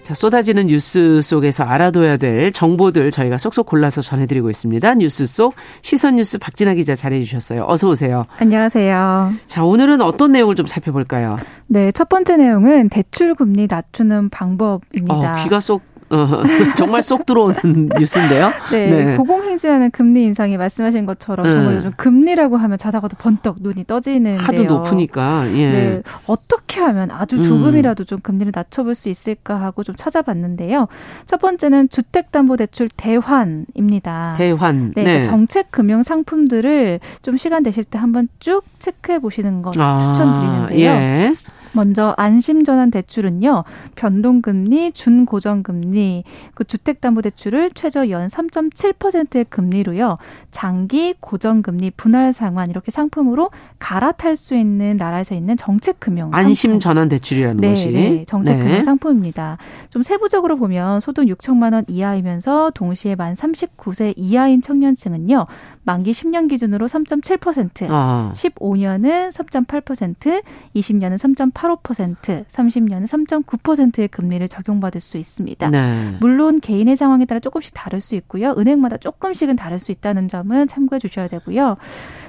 [0.05, 4.93] 자, 쏟아지는 뉴스 속에서 알아둬야 될 정보들 저희가 쏙쏙 골라서 전해드리고 있습니다.
[4.93, 7.65] 뉴스 속 시선 뉴스 박진아 기자 잘해주셨어요.
[7.67, 8.21] 어서 오세요.
[8.37, 9.31] 안녕하세요.
[9.47, 11.37] 자, 오늘은 어떤 내용을 좀 살펴볼까요?
[11.65, 15.41] 네, 첫 번째 내용은 대출 금리 낮추는 방법입니다.
[15.41, 16.27] 어, 귀가 쏙 어,
[16.77, 18.51] 정말 쏙 들어오는 뉴스인데요.
[18.71, 19.17] 네, 네.
[19.17, 21.77] 고공행진하는 금리 인상이 말씀하신 것처럼 정말 네.
[21.77, 24.37] 요즘 금리라고 하면 자다가도 번떡 눈이 떠지는데요.
[24.39, 25.45] 하도 높으니까.
[25.53, 25.71] 예.
[25.71, 28.05] 네, 어떻게 하면 아주 조금이라도 음.
[28.05, 30.87] 좀 금리를 낮춰볼 수 있을까 하고 좀 찾아봤는데요.
[31.25, 34.33] 첫 번째는 주택담보대출 대환입니다.
[34.37, 34.93] 대환.
[34.95, 35.23] 네, 네.
[35.23, 40.89] 정책 금융 상품들을 좀 시간 되실 때 한번 쭉 체크해 보시는 것 아, 추천드리는데요.
[40.89, 41.33] 예.
[41.75, 43.63] 먼저 안심전환 대출은요.
[43.95, 50.17] 변동금리, 준고정금리, 그 주택담보대출을 최저 연 3.7%의 금리로요.
[50.51, 57.69] 장기 고정금리 분할 상환 이렇게 상품으로 갈아탈 수 있는 나라에서 있는 정책금융 안심전환 대출이라는 네,
[57.69, 58.81] 것이 네, 정책금융 네.
[58.81, 59.57] 상품입니다.
[59.89, 65.45] 좀 세부적으로 보면 소득 6천만 원 이하이면서 동시에 만 39세 이하인 청년층은요.
[65.85, 68.33] 만기 10년 기준으로 3.7%, 아.
[68.35, 70.43] 15년은 3.8%,
[70.75, 75.69] 20년은 3.85%, 30년은 3.9%의 금리를 적용받을 수 있습니다.
[75.69, 76.17] 네.
[76.19, 78.55] 물론 개인의 상황에 따라 조금씩 다를 수 있고요.
[78.57, 81.77] 은행마다 조금씩은 다를 수 있다는 점은 참고해 주셔야 되고요.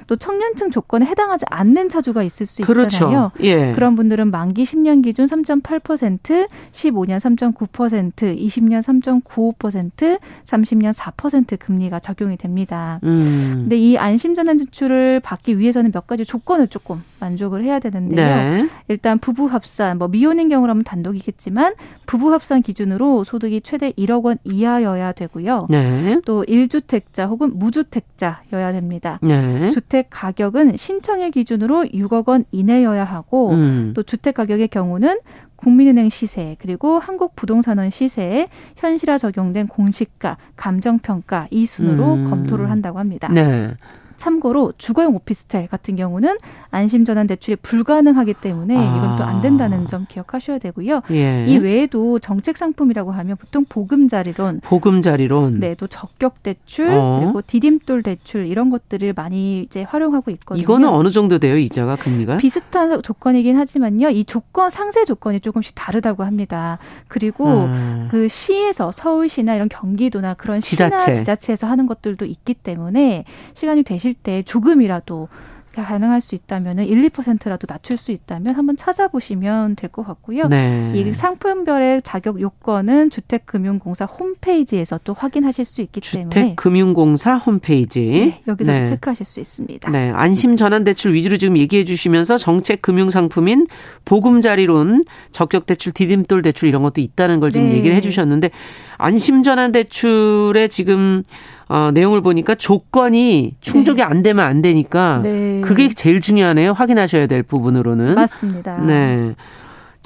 [0.07, 2.87] 또 청년층 조건에 해당하지 않는 차주가 있을 수 그렇죠.
[2.87, 3.31] 있잖아요.
[3.41, 3.73] 예.
[3.73, 12.99] 그런 분들은 만기 10년 기준 3.8%, 15년 3.9%, 20년 3.95%, 30년 4% 금리가 적용이 됩니다.
[13.03, 13.51] 음.
[13.55, 18.25] 근데 이 안심전환 지출을 받기 위해서는 몇 가지 조건을 조금 만족을 해야 되는데요.
[18.25, 18.69] 네.
[18.87, 21.75] 일단 부부 합산, 뭐 미혼인 경우라면 단독이겠지만
[22.05, 25.67] 부부 합산 기준으로 소득이 최대 1억 원 이하여야 되고요.
[25.69, 26.21] 네.
[26.25, 29.19] 또 1주택자 혹은 무주택자여야 됩니다.
[29.21, 29.71] 네.
[29.71, 33.93] 주택 가격은 신청일 기준으로 6억 원 이내여야 하고 음.
[33.95, 35.19] 또 주택 가격의 경우는
[35.57, 42.23] 국민은행 시세 그리고 한국부동산원 시세에 현실화 적용된 공시가, 감정평가 이 순으로 음.
[42.25, 43.27] 검토를 한다고 합니다.
[43.31, 43.73] 네.
[44.17, 46.37] 참고로 주거용 오피스텔 같은 경우는
[46.71, 51.01] 안심 전환 대출이 불가능하기 때문에 이건 또 안 된다는 점 기억하셔야 되고요.
[51.11, 51.45] 예.
[51.47, 57.19] 이 외에도 정책 상품이라고 하면 보통 보금자리론, 보금자리론, 네, 또 적격 대출 어.
[57.21, 60.61] 그리고 디딤돌 대출 이런 것들을 많이 이제 활용하고 있거든요.
[60.61, 62.37] 이거는 어느 정도 돼요 이자가 금리가?
[62.37, 64.09] 비슷한 조건이긴 하지만요.
[64.09, 66.77] 이 조건 상세 조건이 조금씩 다르다고 합니다.
[67.07, 68.07] 그리고 음.
[68.09, 70.97] 그 시에서 서울시나 이런 경기도나 그런 지자체.
[70.99, 75.27] 시나 지자체에서 하는 것들도 있기 때문에 시간이 되실 때 조금이라도
[75.73, 80.47] 가능할 수 있다면 1, 2%라도 낮출 수 있다면 한번 찾아보시면 될 것 같고요.
[80.47, 80.91] 네.
[80.95, 88.71] 이 상품별의 자격 요건은 주택금융공사 홈페이지에서 또 확인하실 수 있기 때문에 주택금융공사 홈페이지 네, 여기서
[88.71, 88.85] 네.
[88.85, 89.91] 체크하실 수 있습니다.
[89.91, 93.67] 네, 안심 전환 대출 위주로 지금 얘기해 주시면서 정책 금융 상품인
[94.03, 97.75] 보금자리론, 적격 대출, 디딤돌 대출 이런 것도 있다는 걸 지금 네.
[97.75, 98.49] 얘기를 해 주셨는데
[98.97, 101.21] 안심 전환 대출에 지금
[101.69, 104.03] 어, 내용을 보니까 조건이 충족이 네.
[104.03, 105.61] 안 되면 안 되니까 네.
[105.61, 106.71] 그게 제일 중요하네요.
[106.71, 108.15] 확인하셔야 될 부분으로는.
[108.15, 108.77] 맞습니다.
[108.85, 109.35] 네.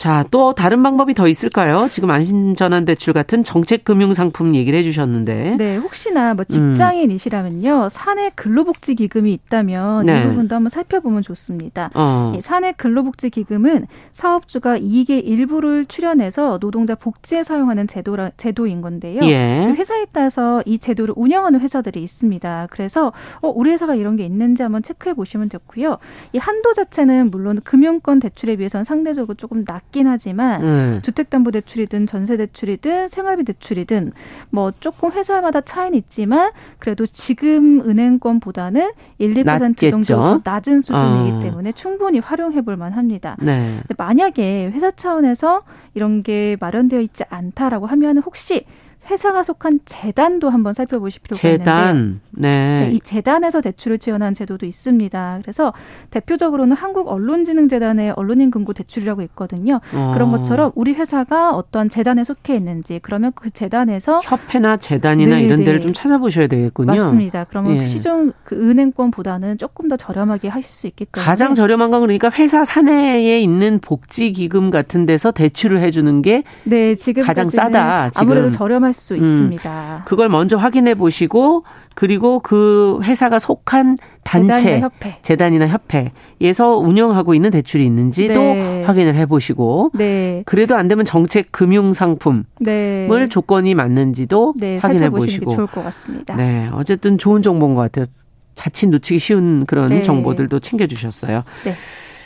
[0.01, 1.85] 자, 또 다른 방법이 더 있을까요?
[1.87, 5.57] 지금 안심전환 대출 같은 정책 금융 상품 얘기를 해 주셨는데.
[5.59, 7.89] 네, 혹시나 뭐 직장인이시라면요, 음.
[7.89, 10.19] 사내 근로복지 기금이 있다면 네.
[10.19, 11.91] 이 부분도 한번 살펴보면 좋습니다.
[11.93, 12.33] 어.
[12.41, 19.21] 사내 근로복지 기금은 사업주가 이익의 일부를 출연해서 노동자 복지에 사용하는 제도라, 제도인 건데요.
[19.21, 19.71] 예.
[19.77, 22.69] 회사에 따라서 이 제도를 운영하는 회사들이 있습니다.
[22.71, 25.99] 그래서 어, 우리 회사가 이런 게 있는지 한번 체크해 보시면 좋고요.
[26.33, 30.99] 이 한도 자체는 물론 금융권 대출에 비해서는 상대적으로 조금 낮 낮긴 하지만 음.
[31.03, 34.13] 주택담보대출이든 전세대출이든 생활비대출이든
[34.49, 41.39] 뭐 조금 회사마다 차이는 있지만 그래도 지금 은행권보다는 1, 2% 정도 더 낮은 수준이기 어.
[41.41, 43.35] 때문에 충분히 활용해 볼 만합니다.
[43.39, 43.79] 네.
[43.97, 45.63] 만약에 회사 차원에서
[45.93, 48.63] 이런 게 마련되어 있지 않다라고 하면 혹시
[49.11, 51.95] 회사가 속한 재단도 한번 살펴보실 필요가 재단.
[51.97, 52.51] 있는데 네.
[52.87, 52.91] 네.
[52.91, 55.39] 이 재단에서 대출을 지원하는 제도도 있습니다.
[55.41, 55.73] 그래서
[56.11, 59.81] 대표적으로는 한국 언론진흥재단의 언론인 금고 대출이라고 있거든요.
[59.93, 60.11] 어.
[60.13, 65.47] 그런 것처럼 우리 회사가 어떠한 재단에 속해 있는지 그러면 그 재단에서 협회나 재단이나 네네.
[65.47, 66.93] 이런 데를 좀 찾아보셔야 되겠군요.
[66.93, 67.43] 맞습니다.
[67.49, 67.81] 그러면 예.
[67.81, 72.63] 시중 그 은행권보다는 조금 더 저렴하게 하실 수 있기 때문에 가장 저렴한 건 그러니까 회사
[72.63, 78.09] 사내에 있는 복지기금 같은 데서 대출을 해주는 게 네, 지금 가장 싸다.
[78.11, 78.27] 지금.
[78.27, 80.03] 아무래도 저렴할 수 음, 있습니다.
[80.05, 81.63] 그걸 먼저 확인해 보시고
[81.95, 85.17] 그리고 그 회사가 속한 단체, 재단이나, 협회.
[85.21, 88.83] 재단이나 협회에서 운영하고 있는 대출이 있는지도 네.
[88.83, 90.43] 확인을 해보시고, 네.
[90.45, 93.27] 그래도 안 되면 정책 금융 상품을 네.
[93.29, 96.35] 조건이 맞는지도 네, 확인해 보시고, 좋을 것 같습니다.
[96.35, 98.05] 네, 어쨌든 좋은 정보인 것 같아요.
[98.53, 100.03] 자칫 놓치기 쉬운 그런 네.
[100.03, 101.43] 정보들도 챙겨주셨어요.
[101.63, 101.73] 네.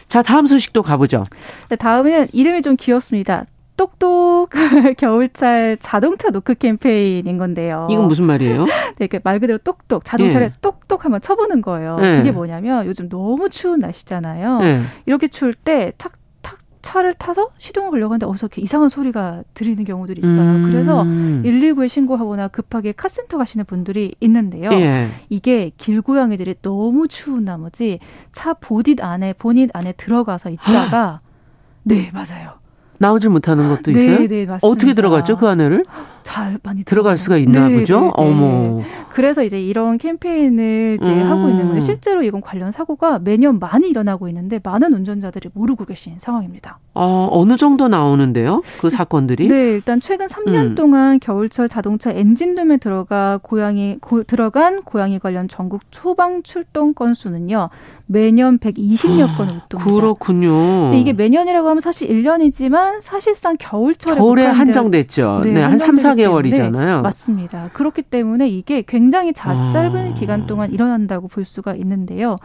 [0.08, 1.24] 자, 다음 소식도 가보죠.
[1.70, 3.46] 네, 다음은 이름이 좀 귀엽습니다.
[3.78, 4.50] 똑똑
[4.98, 7.88] 겨울철 자동차 노크 캠페인인 건데요.
[7.90, 8.66] 이건 무슨 말이에요?
[9.00, 10.54] 네, 말 그대로 똑똑 자동차를 예.
[10.62, 11.98] 똑똑 한번 쳐보는 거예요.
[12.02, 12.18] 예.
[12.18, 14.60] 그게 뭐냐면 요즘 너무 추운 날씨잖아요.
[14.64, 14.82] 예.
[15.06, 19.84] 이렇게 추울 때 탁, 탁 차를 타서 시동을 걸려고 하는데 어서 이렇게 이상한 소리가 들리는
[19.84, 20.40] 경우들이 있어요.
[20.40, 20.70] 음.
[20.70, 24.72] 그래서 119에 신고하거나 급하게 카센터 가시는 분들이 있는데요.
[24.72, 25.08] 예.
[25.30, 28.00] 이게 길고양이들이 너무 추운 나머지
[28.32, 31.20] 차 보닛 안에 본닛 안에 들어가서 있다가
[31.84, 32.65] 네 맞아요.
[32.98, 34.20] 나오질 못하는 것도 있어요?
[34.20, 34.60] 네, 네, 맞습니다.
[34.68, 35.86] 어떻게 들어갔죠, 그 안에를?
[36.26, 38.00] 잘 많이 들어갈 수가 있나 네, 보죠?
[38.00, 38.12] 네, 네.
[38.16, 38.82] 어머.
[39.10, 41.30] 그래서 이제 이런 캠페인을 이제 음.
[41.30, 46.16] 하고 있는 건데 실제로 이건 관련 사고가 매년 많이 일어나고 있는데 많은 운전자들이 모르고 계신
[46.18, 46.80] 상황입니다.
[46.96, 48.64] 어, 어느 정도 나오는데요?
[48.82, 49.48] 그 사건들이?
[49.48, 50.76] 네, 일단 최근 3년 음.
[50.76, 57.70] 동안 겨울철 자동차 엔진룸에 들어가 고양이 고, 들어간 고양이 관련 전국 소방 출동 건수는요.
[58.08, 59.86] 매년 120여 건을 웃돕니다.
[59.86, 60.94] 그렇군요.
[60.94, 65.42] 이게 매년이라고 하면 사실 1년이지만 사실상 겨울철에 겨울에 한정됐죠.
[65.44, 67.02] 네, 네한 3, 4 개월이잖아요.
[67.02, 67.70] 맞습니다.
[67.74, 69.70] 그렇기 때문에 이게 굉장히 자, 아.
[69.70, 72.38] 짧은 기간 동안 일어난다고 볼 수가 있는데요.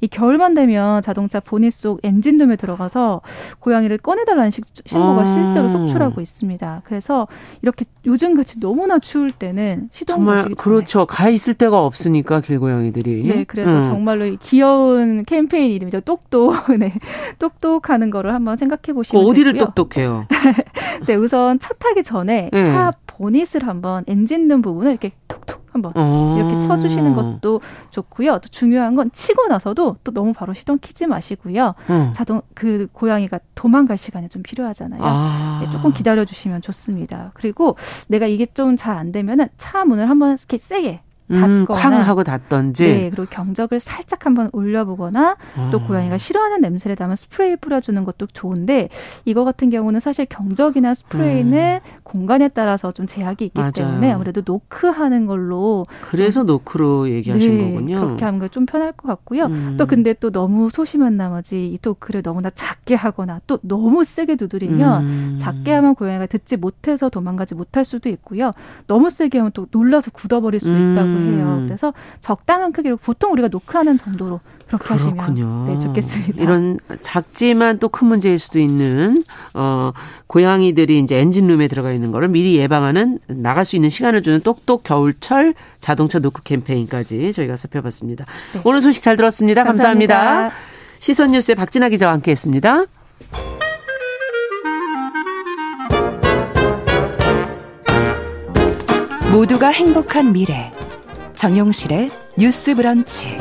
[0.00, 3.20] 이 겨울만 되면 자동차 보닛 속 엔진룸에 들어가서
[3.60, 5.26] 고양이를 꺼내달라는 신고가 아.
[5.26, 6.82] 실제로 속출하고 있습니다.
[6.84, 7.26] 그래서
[7.62, 11.06] 이렇게 요즘 같이 너무나 추울 때는 시동 정말 그렇죠.
[11.06, 13.26] 가 있을 데가 없으니까 길고양이들이.
[13.26, 13.82] 네, 그래서 음.
[13.82, 16.00] 정말로 귀여운 캠페인 이름이죠.
[16.00, 16.54] 똑똑.
[16.78, 16.92] 네,
[17.38, 19.66] 똑똑하는 거를 한번 생각해 보시면 어디를 되고요.
[19.66, 20.26] 똑똑해요?
[21.06, 22.62] 네, 우선 차 타기 전에 네.
[22.62, 26.36] 차 보닛을 한번 엔진룸 부분을 이렇게 톡톡 한번 어.
[26.38, 27.60] 이렇게 쳐주시는 것도
[27.90, 28.38] 좋고요.
[28.38, 31.74] 또 중요한 건 치고 나서도 또 너무 바로 시동 키지 마시고요.
[31.90, 32.12] 음.
[32.14, 35.00] 자동 그 고양이가 도망갈 시간이 좀 필요하잖아요.
[35.04, 35.60] 아.
[35.62, 37.32] 네, 조금 기다려 주시면 좋습니다.
[37.34, 42.24] 그리고 내가 이게 좀 잘 안 되면은 차 문을 한번 이렇게 세게 닫거나 쾅 하고
[42.24, 42.84] 닫던지.
[42.86, 45.36] 네, 그리고 경적을 살짝 한번 올려보거나
[45.70, 45.86] 또 어.
[45.86, 48.88] 고양이가 싫어하는 냄새를 담은 스프레이 뿌려주는 것도 좋은데
[49.24, 52.00] 이거 같은 경우는 사실 경적이나 스프레이는 음.
[52.02, 53.72] 공간에 따라서 좀 제약이 있기 맞아요.
[53.72, 58.00] 때문에 아무래도 노크하는 걸로 그래서 노크로 얘기하신 네, 거군요.
[58.00, 59.44] 그렇게 하는 게좀 편할 것 같고요.
[59.46, 59.76] 음.
[59.78, 65.04] 또 근데 또 너무 소심한 나머지 또 글을 너무나 작게 하거나 또 너무 세게 두드리면
[65.04, 65.36] 음.
[65.38, 68.50] 작게 하면 고양이가 듣지 못해서 도망가지 못할 수도 있고요.
[68.86, 71.17] 너무 세게 하면 또 놀라서 굳어버릴 수 있다고 음.
[71.18, 71.62] 해요.
[71.66, 75.64] 그래서 적당한 크기로 보통 우리가 노크하는 정도로 그렇게 그렇군요.
[75.64, 76.42] 하시면 네, 좋겠습니다.
[76.42, 79.92] 이런 작지만 또 큰 문제일 수도 있는 어
[80.26, 85.54] 고양이들이 이제 엔진룸에 들어가 있는 거를 미리 예방하는 나갈 수 있는 시간을 주는 똑똑 겨울철
[85.80, 88.26] 자동차 노크 캠페인까지 저희가 살펴봤습니다.
[88.52, 88.60] 네.
[88.64, 89.64] 오늘 소식 잘 들었습니다.
[89.64, 90.14] 감사합니다.
[90.16, 90.56] 감사합니다.
[91.00, 92.84] 시선 뉴스의 박진아 기자와 함께했습니다.
[99.32, 100.70] 모두가 행복한 미래
[101.38, 103.38] 정용실의 뉴스 브런치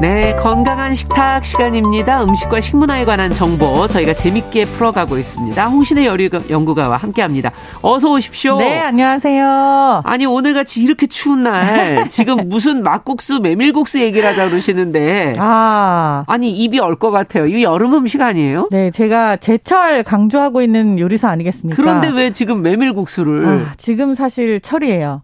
[0.00, 2.22] 네, 건강한 식탁 시간입니다.
[2.22, 5.66] 음식과 식문화에 관한 정보 저희가 재밌게 풀어가고 있습니다.
[5.66, 7.52] 홍신의 여류 연구가와 함께합니다.
[7.82, 8.56] 어서 오십시오.
[8.56, 10.00] 네, 안녕하세요.
[10.04, 16.78] 아니 오늘같이 이렇게 추운 날 지금 무슨 막국수, 메밀국수 얘기를 하자 그러시는데 아, 아니 입이
[16.78, 17.46] 얼 것 같아요.
[17.46, 18.68] 이 여름 음식 아니에요?
[18.70, 21.76] 네, 제가 제철 강조하고 있는 요리사 아니겠습니까?
[21.76, 23.46] 그런데 왜 지금 메밀국수를?
[23.46, 25.20] 아, 지금 사실 철이에요.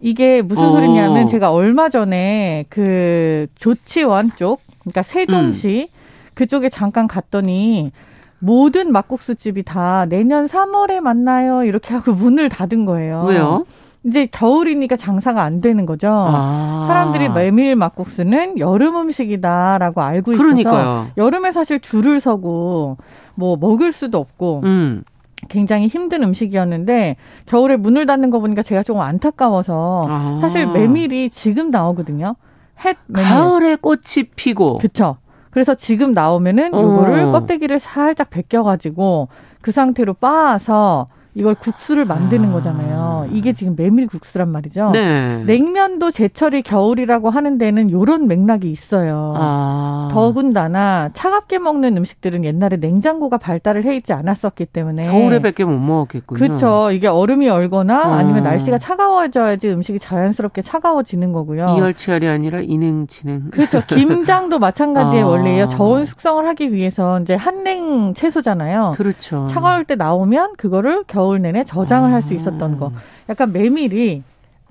[0.00, 0.70] 이게 무슨 어.
[0.72, 5.96] 소리냐면 제가 얼마 전에 그 조치원 쪽, 그러니까 세종시 음.
[6.34, 7.92] 그쪽에 잠깐 갔더니
[8.38, 13.24] 모든 막국수 집이 다 내년 3월에 만나요 이렇게 하고 문을 닫은 거예요.
[13.24, 13.64] 왜요?
[14.04, 16.08] 이제 겨울이니까 장사가 안 되는 거죠.
[16.08, 16.84] 아.
[16.86, 21.08] 사람들이 메밀 막국수는 여름 음식이다라고 알고 있어서 그러니까요.
[21.16, 22.98] 여름에 사실 줄을 서고
[23.34, 25.02] 뭐 먹을 수도 없고 음.
[25.48, 27.16] 굉장히 힘든 음식이었는데
[27.46, 30.38] 겨울에 문을 닫는 거 보니까 제가 조금 안타까워서 아.
[30.40, 32.36] 사실 메밀이 지금 나오거든요.
[32.84, 33.28] 햇 메밀.
[33.30, 34.78] 가을에 꽃이 피고.
[34.78, 35.16] 그렇죠.
[35.50, 37.30] 그래서 지금 나오면은 요거를 어.
[37.32, 39.28] 껍데기를 살짝 벗겨 가지고
[39.62, 42.52] 그 상태로 빻아서 이걸 국수를 만드는 아.
[42.52, 43.28] 거잖아요.
[43.30, 44.92] 이게 지금 메밀 국수란 말이죠.
[44.92, 45.44] 네.
[45.44, 49.34] 냉면도 제철이 겨울이라고 하는 데는 요런 맥락이 있어요.
[49.36, 50.08] 아.
[50.12, 56.38] 더군다나 차갑게 먹는 음식들은 옛날에 냉장고가 발달을 해 있지 않았었기 때문에 겨울에 밖에 못 먹었겠군요.
[56.38, 56.90] 그렇죠.
[56.90, 58.12] 이게 얼음이 얼거나 어.
[58.14, 61.76] 아니면 날씨가 차가워져야지 음식이 자연스럽게 차가워지는 거고요.
[61.76, 63.50] 이열치열이 아니라 인행진행.
[63.50, 63.82] 그렇죠.
[63.88, 65.26] 김장도 마찬가지의 아.
[65.26, 65.66] 원리예요.
[65.66, 68.94] 저온 숙성을 하기 위해서 이제 한냉 채소잖아요.
[68.96, 69.44] 그렇죠.
[69.50, 72.92] 차가울 때 나오면 그거를 겨울 겨울 내내 저장을 할수 있었던 거.
[73.28, 74.22] 약간 메밀이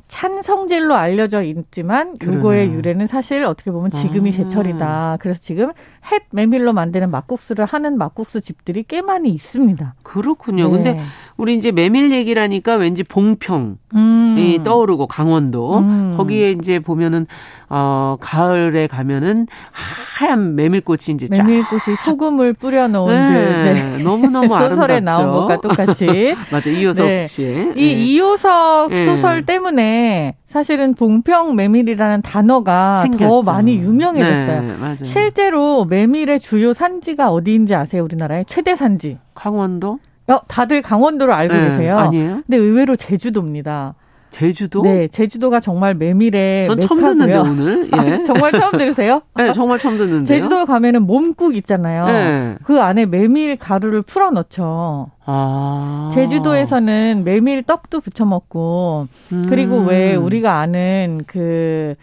[0.08, 4.34] 찬 성질로 알려져 있지만 요거의 유래는 사실 어떻게 보면 지금이 아.
[4.34, 5.18] 제철이다.
[5.20, 5.72] 그래서 지금
[6.12, 9.95] 햇 메밀로 만드는 막국수를 하는 막국수 집들이 꽤 많이 있습니다.
[10.03, 10.66] 그렇군요.
[10.66, 10.72] 네.
[10.72, 10.99] 근데
[11.38, 14.64] 우리 이제 메밀 얘기라니까 왠지 봉평이 음.
[14.64, 16.14] 떠오르고 강원도 음.
[16.16, 17.28] 거기에 이제 보면은
[17.70, 23.74] 어 가을에 가면은 하얀 메밀꽃이 이제 메밀꽃이 소금을 뿌려 놓은 네.
[23.74, 24.04] 네.
[24.04, 27.28] 너무너무 소설에 나온 것과 똑같이 맞아 이효석 네.
[27.28, 27.44] 씨.
[27.44, 27.92] 이 네.
[27.92, 29.06] 이효석 네.
[29.06, 33.28] 소설 때문에 사실은 봉평 메밀이라는 단어가 생겼죠.
[33.28, 34.62] 더 많이 유명해졌어요.
[34.62, 38.06] 네, 실제로 메밀의 주요 산지가 어디인지 아세요?
[38.06, 39.18] 우리나라의 최대 산지.
[39.34, 40.00] 강원도?
[40.28, 41.97] 어, 다들 강원도로 알고 네, 계세요.
[41.97, 42.41] 아니에요?
[42.45, 43.95] 근데 의외로 제주도입니다.
[44.32, 44.82] 제주도?
[44.82, 47.88] 네, 제주도가 정말 메밀의 전 처음 듣는데 오늘.
[47.88, 47.97] 예.
[47.97, 49.21] 아, 정말 처음 들으세요?
[49.38, 50.26] 네, 정말 처음 듣는데.
[50.26, 52.05] 제주도 가면은 몸국 있잖아요.
[52.07, 52.55] 네.
[52.63, 55.09] 그 안에 메밀 가루를 풀어 넣죠.
[55.26, 56.09] 아.
[56.13, 59.45] 제주도에서는 메밀 떡도 부쳐 먹고 음.
[59.47, 61.95] 그리고 왜 우리가 아는 그그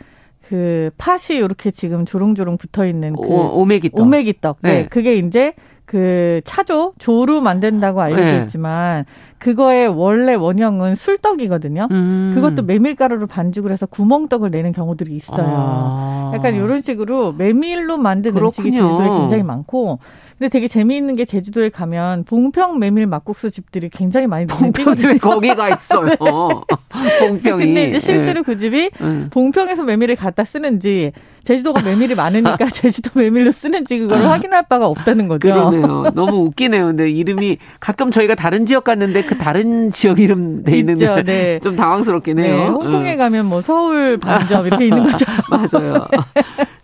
[0.49, 4.59] 그 팥이 이렇게 지금 조롱조롱 붙어 있는 그 오, 메기떡 오메기떡.
[4.63, 4.73] 네.
[4.73, 4.87] 네.
[4.87, 5.53] 그게 이제
[5.93, 8.41] 그 차조 조로 만든다고 알려져 네.
[8.41, 9.05] 있지만
[9.43, 11.89] 그거의 원래 원형은 술떡이거든요.
[11.91, 12.31] 음.
[12.33, 15.45] 그것도 메밀가루로 반죽을 해서 구멍떡을 내는 경우들이 있어요.
[15.45, 16.31] 아.
[16.33, 18.69] 약간 이런 식으로 메밀로 만든 그렇군요.
[18.69, 19.99] 음식이 제주도에 굉장히 많고
[20.43, 26.09] 근데 되게 재미있는 게 제주도에 가면 봉평 메밀 막국수 집들이 굉장히 많이 봉평이 거기가 있어요.
[26.09, 27.29] 네.
[27.29, 27.65] 봉평이.
[27.65, 28.43] 근데 이제 실제로 네.
[28.45, 29.27] 그 집이 네.
[29.31, 31.13] 봉평에서 메밀을 갖다 쓰는지
[31.45, 35.49] 제주도가 메밀이 많으니까 제주도 메밀로 쓰는지 그걸 확인할 바가 없다는 거죠.
[35.49, 36.11] 그러네요.
[36.15, 36.87] 너무 웃기네요.
[36.87, 41.59] 근데 이름이 가끔 저희가 다른 지역 갔는데 그 다른 지역 이름 돼 있는데 네.
[41.61, 42.57] 좀 당황스럽긴 해요.
[42.57, 45.25] 네, 홍콩에 가면 뭐 서울 반점 이렇게 있는 거죠.
[45.51, 46.07] 맞아요.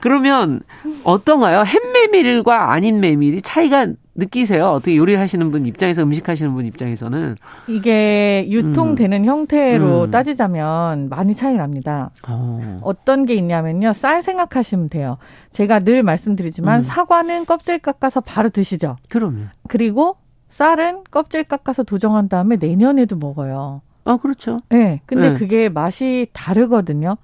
[0.01, 0.61] 그러면
[1.05, 1.65] 어떤가요?
[1.65, 4.71] 햇메밀과 아닌 메밀이 차이가 느끼세요?
[4.71, 7.37] 어떻게 요리하시는 분 입장에서 음식 하시는 분 입장에서는
[7.69, 9.25] 이게 유통되는 음.
[9.25, 10.11] 형태로 음.
[10.11, 12.11] 따지자면 많이 차이 납니다.
[12.27, 12.81] 어.
[12.83, 13.93] 어떤 게 있냐면요.
[13.93, 15.19] 쌀 생각하시면 돼요.
[15.53, 16.83] 제가 늘 말씀드리지만 음.
[16.83, 18.97] 사과는 껍질 깎아서 바로 드시죠.
[19.09, 19.45] 그럼요.
[19.69, 20.17] 그리고
[20.49, 23.83] 쌀은 껍질 깎아서 도정한 다음에 내년에도 먹어요.
[24.05, 24.61] 아, 그렇죠.
[24.71, 25.01] 네.
[25.07, 25.35] 근데 네.
[25.35, 27.17] 그게 맛이 다르거든요.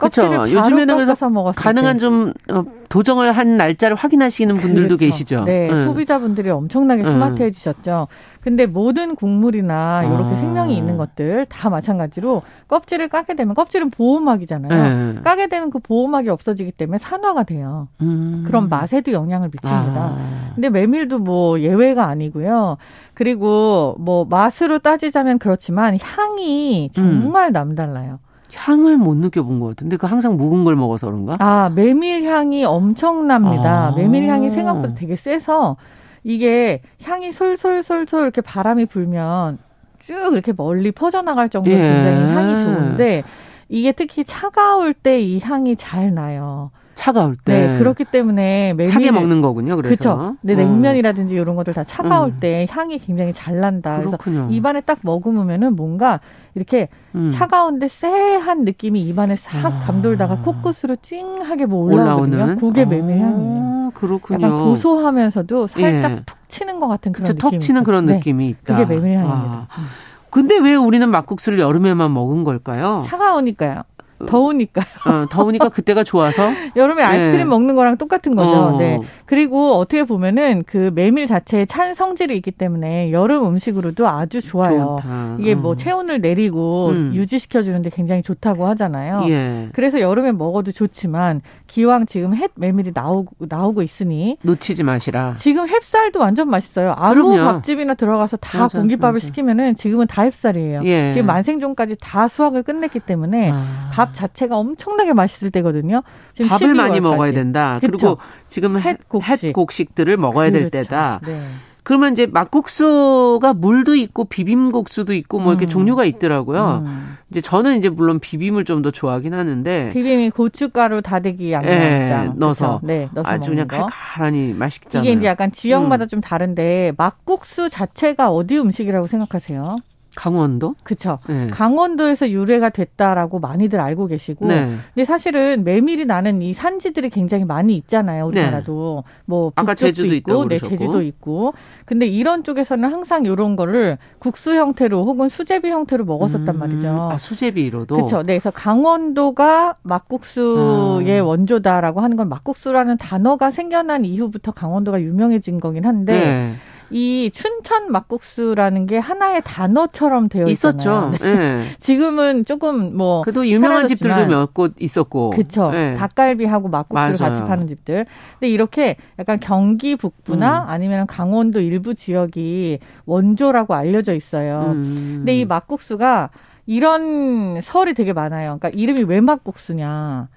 [0.00, 0.52] 그렇죠.
[0.52, 1.14] 요즘에는 그래서
[1.52, 2.00] 가능한 때.
[2.00, 5.04] 좀 어, 도정을 한 날짜를 확인하시는 분들도 그렇죠.
[5.04, 5.44] 계시죠.
[5.44, 7.10] 네, 네, 소비자분들이 엄청나게 네.
[7.10, 8.08] 스마트해지셨죠.
[8.40, 10.36] 근데 모든 국물이나 이렇게 아.
[10.36, 15.12] 생명이 있는 것들 다 마찬가지로 껍질을 까게 되면 껍질은 보호막이잖아요.
[15.14, 15.20] 네.
[15.20, 17.88] 까게 되면 그 보호막이 없어지기 때문에 산화가 돼요.
[18.00, 18.44] 음.
[18.46, 20.00] 그런 맛에도 영향을 미칩니다.
[20.00, 20.50] 아.
[20.54, 22.78] 근데 메밀도 뭐 예외가 아니고요.
[23.14, 27.52] 그리고 뭐 맛으로 따지자면 그렇지만 향이 정말 음.
[27.52, 28.18] 남달라요.
[28.54, 31.34] 향을 못 느껴본 것 같은데 그 항상 묵은 걸 먹어서 그런가?
[31.38, 33.88] 아 메밀 향이 엄청납니다.
[33.88, 33.94] 아.
[33.96, 35.76] 메밀 향이 생각보다 되게 세서
[36.24, 39.58] 이게 향이 솔솔솔솔 이렇게 바람이 불면
[40.00, 41.80] 쭉 이렇게 멀리 퍼져나갈 정도로 예.
[41.82, 43.22] 굉장히 향이 좋은데
[43.68, 46.70] 이게 특히 차가울 때 이 향이 잘 나요.
[47.00, 47.68] 차가울 때.
[47.68, 49.76] 네, 그렇기 때문에 메밀 차게 먹는 거군요.
[49.76, 50.16] 그래서.
[50.16, 50.36] 그렇죠.
[50.42, 52.36] 네, 냉면이라든지 이런 것들 다 차가울 음.
[52.40, 54.00] 때 향이 굉장히 잘 난다.
[54.00, 54.18] 그렇군요.
[54.18, 56.20] 그래서 입안에 딱 먹으면은 뭔가
[56.54, 57.30] 이렇게 음.
[57.30, 59.78] 차가운데 쎄한 느낌이 입안에 싹 아.
[59.78, 62.36] 감돌다가 코끝으로 찡하게 뭐 올라오거든요.
[62.36, 62.56] 올라오는?
[62.56, 63.92] 그게 메밀 아, 향이에요.
[63.94, 64.46] 그렇군요.
[64.46, 66.16] 약간 고소하면서도 살짝 예.
[66.26, 67.50] 툭 치는 것 같은 그런 느낌.
[67.50, 68.14] 톡 치는 그런 네.
[68.16, 68.76] 느낌이 있다.
[68.76, 69.66] 그게 메밀 향입니다.
[69.70, 69.86] 아.
[70.28, 73.00] 근데 왜 우리는 막국수를 여름에만 먹은 걸까요?
[73.04, 73.82] 차가우니까요.
[74.26, 74.84] 더우니까요.
[75.06, 76.50] 어, 더우니까 그때가 좋아서.
[76.76, 77.44] 여름에 아이스크림 네.
[77.44, 78.56] 먹는 거랑 똑같은 거죠.
[78.56, 78.78] 어.
[78.78, 79.00] 네.
[79.26, 84.96] 그리고 어떻게 보면은 그 메밀 자체에 찬 성질이 있기 때문에 여름 음식으로도 아주 좋아요.
[85.00, 85.36] 좋다.
[85.40, 85.76] 이게 뭐 어.
[85.76, 87.12] 체온을 내리고 음.
[87.14, 89.24] 유지시켜 주는데 굉장히 좋다고 하잖아요.
[89.28, 89.68] 예.
[89.72, 95.34] 그래서 여름에 먹어도 좋지만 기왕 지금 햇 메밀이 나오고 나오고 있으니 놓치지 마시라.
[95.36, 96.94] 지금 햅쌀도 완전 맛있어요.
[96.96, 97.52] 아무 그럼요.
[97.52, 99.26] 밥집이나 들어가서 다 맞아, 공깃밥을 맞아.
[99.26, 100.84] 시키면은 지금은 다 햅쌀이에요.
[100.84, 101.10] 예.
[101.12, 103.90] 지금 만생종까지 다 수확을 끝냈기 때문에 아.
[103.92, 106.02] 밥밥 자체가 엄청나게 맛있을 때거든요.
[106.32, 107.78] 지금 밥을 많이 먹어야 된다.
[107.80, 107.86] 그쵸?
[107.90, 109.52] 그리고 지금 햇 곡식.
[109.52, 110.68] 곡식 들을 먹어야 그렇죠.
[110.68, 111.20] 될 때다.
[111.26, 111.40] 네.
[111.82, 115.70] 그러면 이제 막국수가 물도 있고 비빔국수도 있고 뭐 이렇게 음.
[115.70, 116.84] 종류가 있더라고요.
[116.86, 117.16] 음.
[117.30, 122.80] 이제 저는 이제 물론 비빔을 좀 더 좋아하긴 하는데 비빔이 고춧가루 다대기 양념장 네, 넣어서
[122.82, 125.06] 네, 넣어서 아주 그냥 칼칼하니 맛있잖아요.
[125.08, 126.08] 이게 이제 약간 지역마다 음.
[126.08, 129.76] 좀 다른데 막국수 자체가 어디 음식이라고 생각하세요?
[130.16, 130.74] 강원도?
[130.82, 131.18] 그쵸.
[131.28, 131.48] 네.
[131.48, 134.46] 강원도에서 유래가 됐다라고 많이들 알고 계시고.
[134.46, 134.76] 네.
[134.94, 138.26] 근데 사실은 메밀이 나는 이 산지들이 굉장히 많이 있잖아요.
[138.26, 139.04] 우리나라도.
[139.06, 139.12] 네.
[139.26, 141.54] 뭐, 아까 제주도 있고, 네, 제주도 있고.
[141.84, 147.10] 근데 이런 쪽에서는 항상 이런 거를 국수 형태로 혹은 수제비 형태로 먹었었단 음, 말이죠.
[147.12, 147.96] 아, 수제비로도?
[147.96, 148.18] 그쵸.
[148.22, 148.34] 네.
[148.34, 151.26] 그래서 강원도가 막국수의 음.
[151.26, 156.54] 원조다라고 하는 건 막국수라는 단어가 생겨난 이후부터 강원도가 유명해진 거긴 한데.
[156.90, 156.96] 네.
[156.98, 161.12] 이 춘천 막국수라는 게 하나의 단어처럼 되어 있었죠.
[161.20, 161.34] 네.
[161.34, 161.64] 네.
[161.80, 165.30] 지금은 조금 뭐 그래도 유명한 집들도 몇 곳 있었고.
[165.30, 165.70] 그렇죠.
[165.70, 165.94] 네.
[165.96, 167.32] 닭갈비하고 막국수를 맞아요.
[167.34, 168.06] 같이 파는 집들.
[168.38, 170.68] 근데 이렇게 약간 경기 북부나 음.
[170.68, 174.72] 아니면 강원도 일부 지역이 원조라고 알려져 있어요.
[174.74, 175.14] 음.
[175.18, 176.30] 근데 이 막국수가
[176.66, 178.58] 이런 설이 되게 많아요.
[178.58, 180.28] 그러니까 이름이 왜 막국수냐.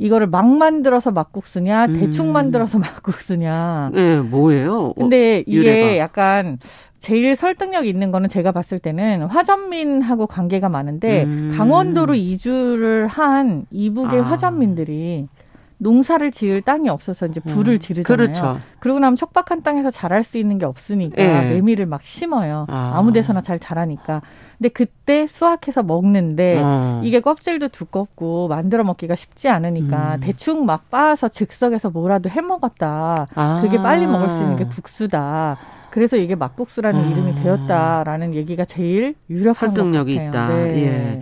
[0.00, 1.92] 이거를 막 만들어서 막국수냐, 음.
[1.92, 3.90] 대충 만들어서 막국수냐.
[3.92, 4.86] 네, 뭐예요?
[4.86, 5.98] 어, 근데 이게 유래가.
[5.98, 6.58] 약간
[6.98, 11.54] 제일 설득력 있는 거는 제가 봤을 때는 화전민하고 관계가 많은데 음.
[11.54, 14.24] 강원도로 이주를 한 이북의 아.
[14.24, 15.28] 화전민들이
[15.76, 17.78] 농사를 지을 땅이 없어서 이제 불을 음.
[17.78, 18.16] 지르잖아요.
[18.16, 18.58] 그렇죠.
[18.78, 21.54] 그러고 나면 척박한 땅에서 자랄 수 있는 게 없으니까 네.
[21.54, 22.66] 메밀을 막 심어요.
[22.68, 23.00] 아.
[23.02, 24.22] 무 데서나 잘 자라니까.
[24.60, 27.00] 근데 그때 수확해서 먹는데 어.
[27.02, 30.20] 이게 껍질도 두껍고 만들어 먹기가 쉽지 않으니까 음.
[30.20, 33.26] 대충 막 빻아서 즉석에서 뭐라도 해 먹었다.
[33.34, 33.60] 아.
[33.62, 35.56] 그게 빨리 먹을 수 있는 게 국수다.
[35.90, 37.08] 그래서 이게 막국수라는 아.
[37.08, 40.48] 이름이 되었다라는 얘기가 제일 유력한 설득력이 있다.
[40.48, 40.82] 네.
[40.82, 41.20] 예.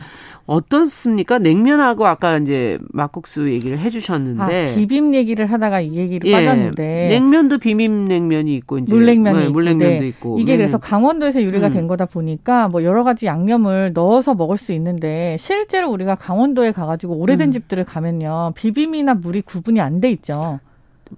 [0.49, 1.39] 어떻습니까?
[1.39, 7.59] 냉면하고 아까 이제 막국수 얘기를 해주셨는데 아, 비빔 얘기를 하다가 이 얘기를 예, 빠졌는데 냉면도
[7.59, 10.09] 비빔 냉면이 있고 이제 물냉면이 네, 물냉면도 네.
[10.09, 10.57] 있고 이게 네.
[10.57, 11.73] 그래서 강원도에서 유래가 음.
[11.73, 17.15] 된 거다 보니까 뭐 여러 가지 양념을 넣어서 먹을 수 있는데 실제로 우리가 강원도에 가가지고
[17.17, 17.53] 오래된 음.
[17.53, 20.61] 집들을 가면요 비빔이나 물이 구분이 안 돼 있죠.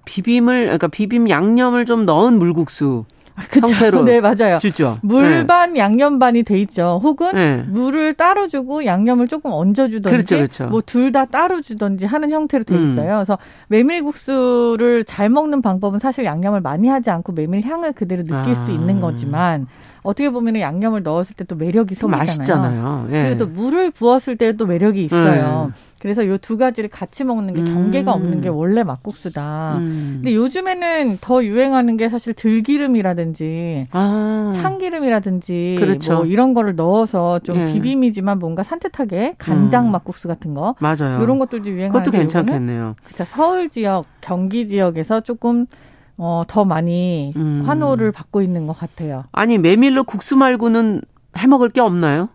[0.05, 3.05] 비빔을 그러니까 비빔 양념을 좀 넣은 물국수.
[3.49, 3.67] 그쵸?
[3.67, 4.59] 형태로 네 맞아요.
[4.59, 4.97] 주죠.
[5.01, 5.79] 물반 네.
[5.79, 6.99] 양념 반이 돼 있죠.
[7.03, 7.63] 혹은 네.
[7.67, 10.65] 물을 따로 주고 양념을 조금 얹어 주던지 그렇죠, 그렇죠.
[10.67, 12.83] 뭐둘 다 따로 주던지 하는 형태로 돼 음.
[12.85, 13.11] 있어요.
[13.13, 13.15] 음.
[13.17, 13.37] 그래서
[13.67, 18.65] 메밀국수를 잘 먹는 방법은 사실 양념을 많이 하지 않고 메밀 향을 그대로 느낄 아.
[18.65, 19.67] 수 있는 거지만
[20.03, 22.17] 어떻게 보면 양념을 넣었을 때 또 매력이 생기잖아요.
[22.17, 23.07] 맛있잖아요.
[23.11, 23.23] 예.
[23.23, 25.67] 그리고 또 물을 부었을 때 또 매력이 있어요.
[25.69, 25.73] 음.
[26.01, 28.15] 그래서 요 두 가지를 같이 먹는 게 경계가 음.
[28.15, 29.77] 없는 게 원래 막국수다.
[29.77, 30.19] 음.
[30.23, 34.49] 근데 요즘에는 더 유행하는 게 사실 들기름이라든지 아.
[34.53, 36.15] 참기름이라든지 그렇죠.
[36.15, 37.71] 뭐 이런 거를 넣어서 좀 네.
[37.73, 39.91] 비빔이지만 뭔가 산뜻하게 간장 음.
[39.91, 41.21] 막국수 같은 거 맞아요.
[41.21, 42.95] 이런 것들도 유행하는 것도 괜찮겠네요.
[43.03, 43.23] 그렇죠.
[43.25, 45.67] 서울 지역, 경기 지역에서 조금
[46.17, 47.61] 어, 더 많이 음.
[47.65, 49.25] 환호를 받고 있는 것 같아요.
[49.31, 51.01] 아니 메밀로 국수 말고는
[51.37, 52.29] 해 먹을 게 없나요?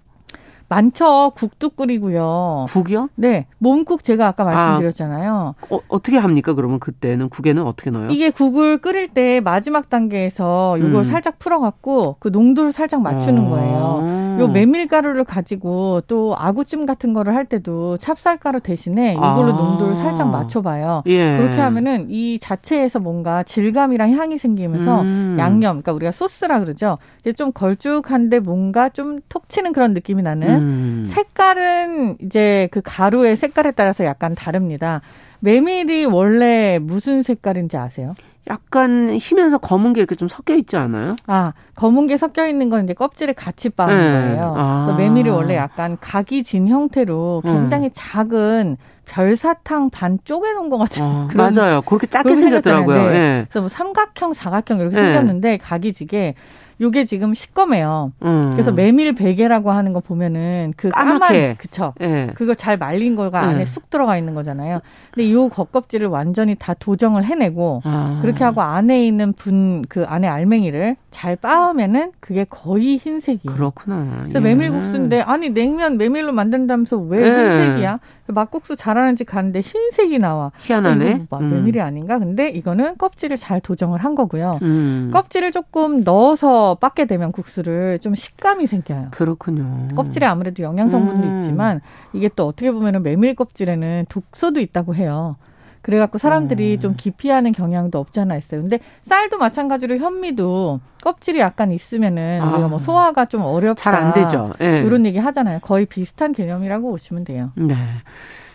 [0.68, 1.32] 많죠.
[1.36, 2.66] 국도 끓이고요.
[2.68, 3.08] 국이요?
[3.14, 3.46] 네.
[3.58, 5.54] 몸국 제가 아까 말씀드렸잖아요.
[5.60, 6.54] 아, 어, 어떻게 합니까?
[6.54, 8.10] 그러면 그때는 국에는 어떻게 넣어요?
[8.10, 11.04] 이게 국을 끓일 때 마지막 단계에서 이걸 음.
[11.04, 13.48] 살짝 풀어갖고 그 농도를 살짝 맞추는 아.
[13.48, 14.36] 거예요.
[14.38, 19.56] 요 메밀가루를 가지고 또 아구찜 같은 거를 할 때도 찹쌀가루 대신에 이걸로 아.
[19.56, 21.02] 농도를 살짝 맞춰봐요.
[21.06, 21.38] 예.
[21.38, 25.36] 그렇게 하면은 이 자체에서 뭔가 질감이랑 향이 생기면서 음.
[25.38, 26.98] 양념, 그러니까 우리가 소스라 그러죠.
[27.20, 30.55] 이제 좀 걸쭉한데 뭔가 좀 톡 치는 그런 느낌이 나는 음.
[31.06, 35.00] 색깔은 이제 그 가루의 색깔에 따라서 약간 다릅니다.
[35.40, 38.14] 메밀이 원래 무슨 색깔인지 아세요?
[38.48, 41.16] 약간 희면서 검은 게 이렇게 좀 섞여 있지 않아요?
[41.26, 44.12] 아, 검은 게 섞여 있는 건 이제 껍질에 같이 빻는 네.
[44.12, 44.54] 거예요.
[44.56, 44.94] 아.
[44.96, 47.90] 메밀이 원래 약간 각이 진 형태로 굉장히 음.
[47.92, 51.82] 작은 별사탕 반 쪼개놓은 것 같은 어, 그런 맞아요.
[51.82, 53.10] 그렇게 작게 생겼더라고요.
[53.10, 53.10] 네.
[53.10, 53.46] 네.
[53.48, 55.02] 그래서 뭐 삼각형, 사각형 이렇게 네.
[55.02, 56.34] 생겼는데 각이 지게
[56.80, 58.12] 요게 지금 시꺼매요.
[58.22, 58.50] 음.
[58.52, 61.94] 그래서 메밀 베개라고 하는 거 보면은 그 까맣게 그쵸.
[61.98, 62.30] 네.
[62.34, 63.64] 그거 잘 말린 거가 안에 네.
[63.64, 64.80] 쑥 들어가 있는 거잖아요.
[65.12, 68.18] 근데 요 겉껍질을 완전히 다 도정을 해내고 아.
[68.22, 73.56] 그렇게 하고 안에 있는 분 그 안에 알맹이를 잘 빻으면은 그게 거의 흰색이에요.
[73.56, 74.22] 그렇구나.
[74.22, 74.40] 그래서 예.
[74.40, 77.30] 메밀국수인데 아니 냉면 메밀로 만든다면서 왜 예.
[77.30, 77.98] 흰색이야?
[78.28, 80.50] 막국수 잘하는 집 갔는데 흰색이 나와.
[80.58, 81.26] 희한하네.
[81.30, 81.84] 뭐 메밀이 음.
[81.84, 82.18] 아닌가?
[82.18, 84.58] 근데 이거는 껍질을 잘 도정을 한 거고요.
[84.62, 85.10] 음.
[85.12, 89.08] 껍질을 조금 넣어서 빻게 되면 국수를 좀 식감이 생겨요.
[89.12, 89.88] 그렇군요.
[89.94, 91.38] 껍질에 아무래도 영양 성분도 음.
[91.38, 91.80] 있지만
[92.12, 95.36] 이게 또 어떻게 보면은 메밀 껍질에는 독소도 있다고 해요.
[95.82, 96.80] 그래갖고 사람들이 음.
[96.80, 98.60] 좀 기피하는 경향도 없지 않아 있어요.
[98.60, 102.50] 근데 쌀도 마찬가지로 현미도 껍질이 약간 있으면은 아.
[102.50, 103.80] 우리가 뭐 소화가 좀 어렵다.
[103.80, 104.52] 잘 안 되죠.
[104.58, 104.80] 네.
[104.80, 105.60] 이런 얘기 하잖아요.
[105.60, 107.52] 거의 비슷한 개념이라고 보시면 돼요.
[107.54, 107.76] 네.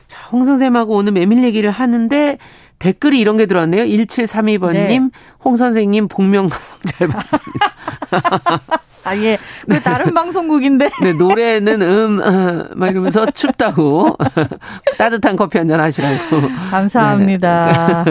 [0.07, 2.37] 자, 홍 선생님하고 오늘 메밀 얘기를 하는데
[2.81, 3.83] 댓글이 이런 게 들어왔네요.
[3.83, 4.99] 1732번님, 네.
[5.45, 8.71] 홍 선생님 복면가왕 잘 봤습니다.
[9.03, 9.37] 아, 예.
[9.69, 10.89] 그 다른 방송국인데.
[11.01, 14.17] 네, 노래는 음, 어, 막 이러면서 춥다고.
[14.97, 16.41] 따뜻한 커피 한 잔 하시라고.
[16.69, 18.03] 감사합니다.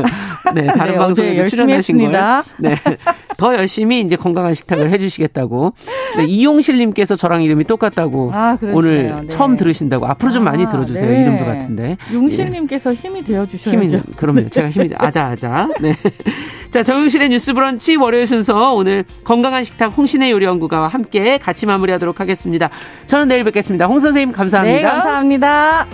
[0.54, 2.12] 네, 네 다른 네, 방송에 출연하신 걸.
[2.58, 2.74] 네.
[3.36, 5.74] 더 열심히 이제 건강한 식탁을 해주시겠다고.
[6.16, 8.30] 네, 이용실님께서 저랑 이름이 똑같다고.
[8.34, 9.28] 아, 오늘 네.
[9.28, 10.06] 처음 들으신다고.
[10.06, 11.10] 앞으로 좀 아, 많이 들어주세요.
[11.10, 11.20] 네.
[11.20, 11.96] 이름도 같은데.
[12.12, 12.94] 용실님께서 예.
[12.94, 13.96] 힘이 되어주셔야죠.
[13.96, 14.48] 힘이, 그럼요.
[14.48, 15.68] 제가 힘이, 아자아자.
[15.80, 15.94] 네.
[16.70, 22.70] 자, 정용실의 뉴스 브런치 월요일 순서 오늘 건강한 식탁 홍신의 요리연구가와 함께 같이 마무리하도록 하겠습니다.
[23.06, 23.86] 저는 내일 뵙겠습니다.
[23.86, 24.76] 홍 선생님 감사합니다.
[24.76, 25.86] 네, 감사합니다.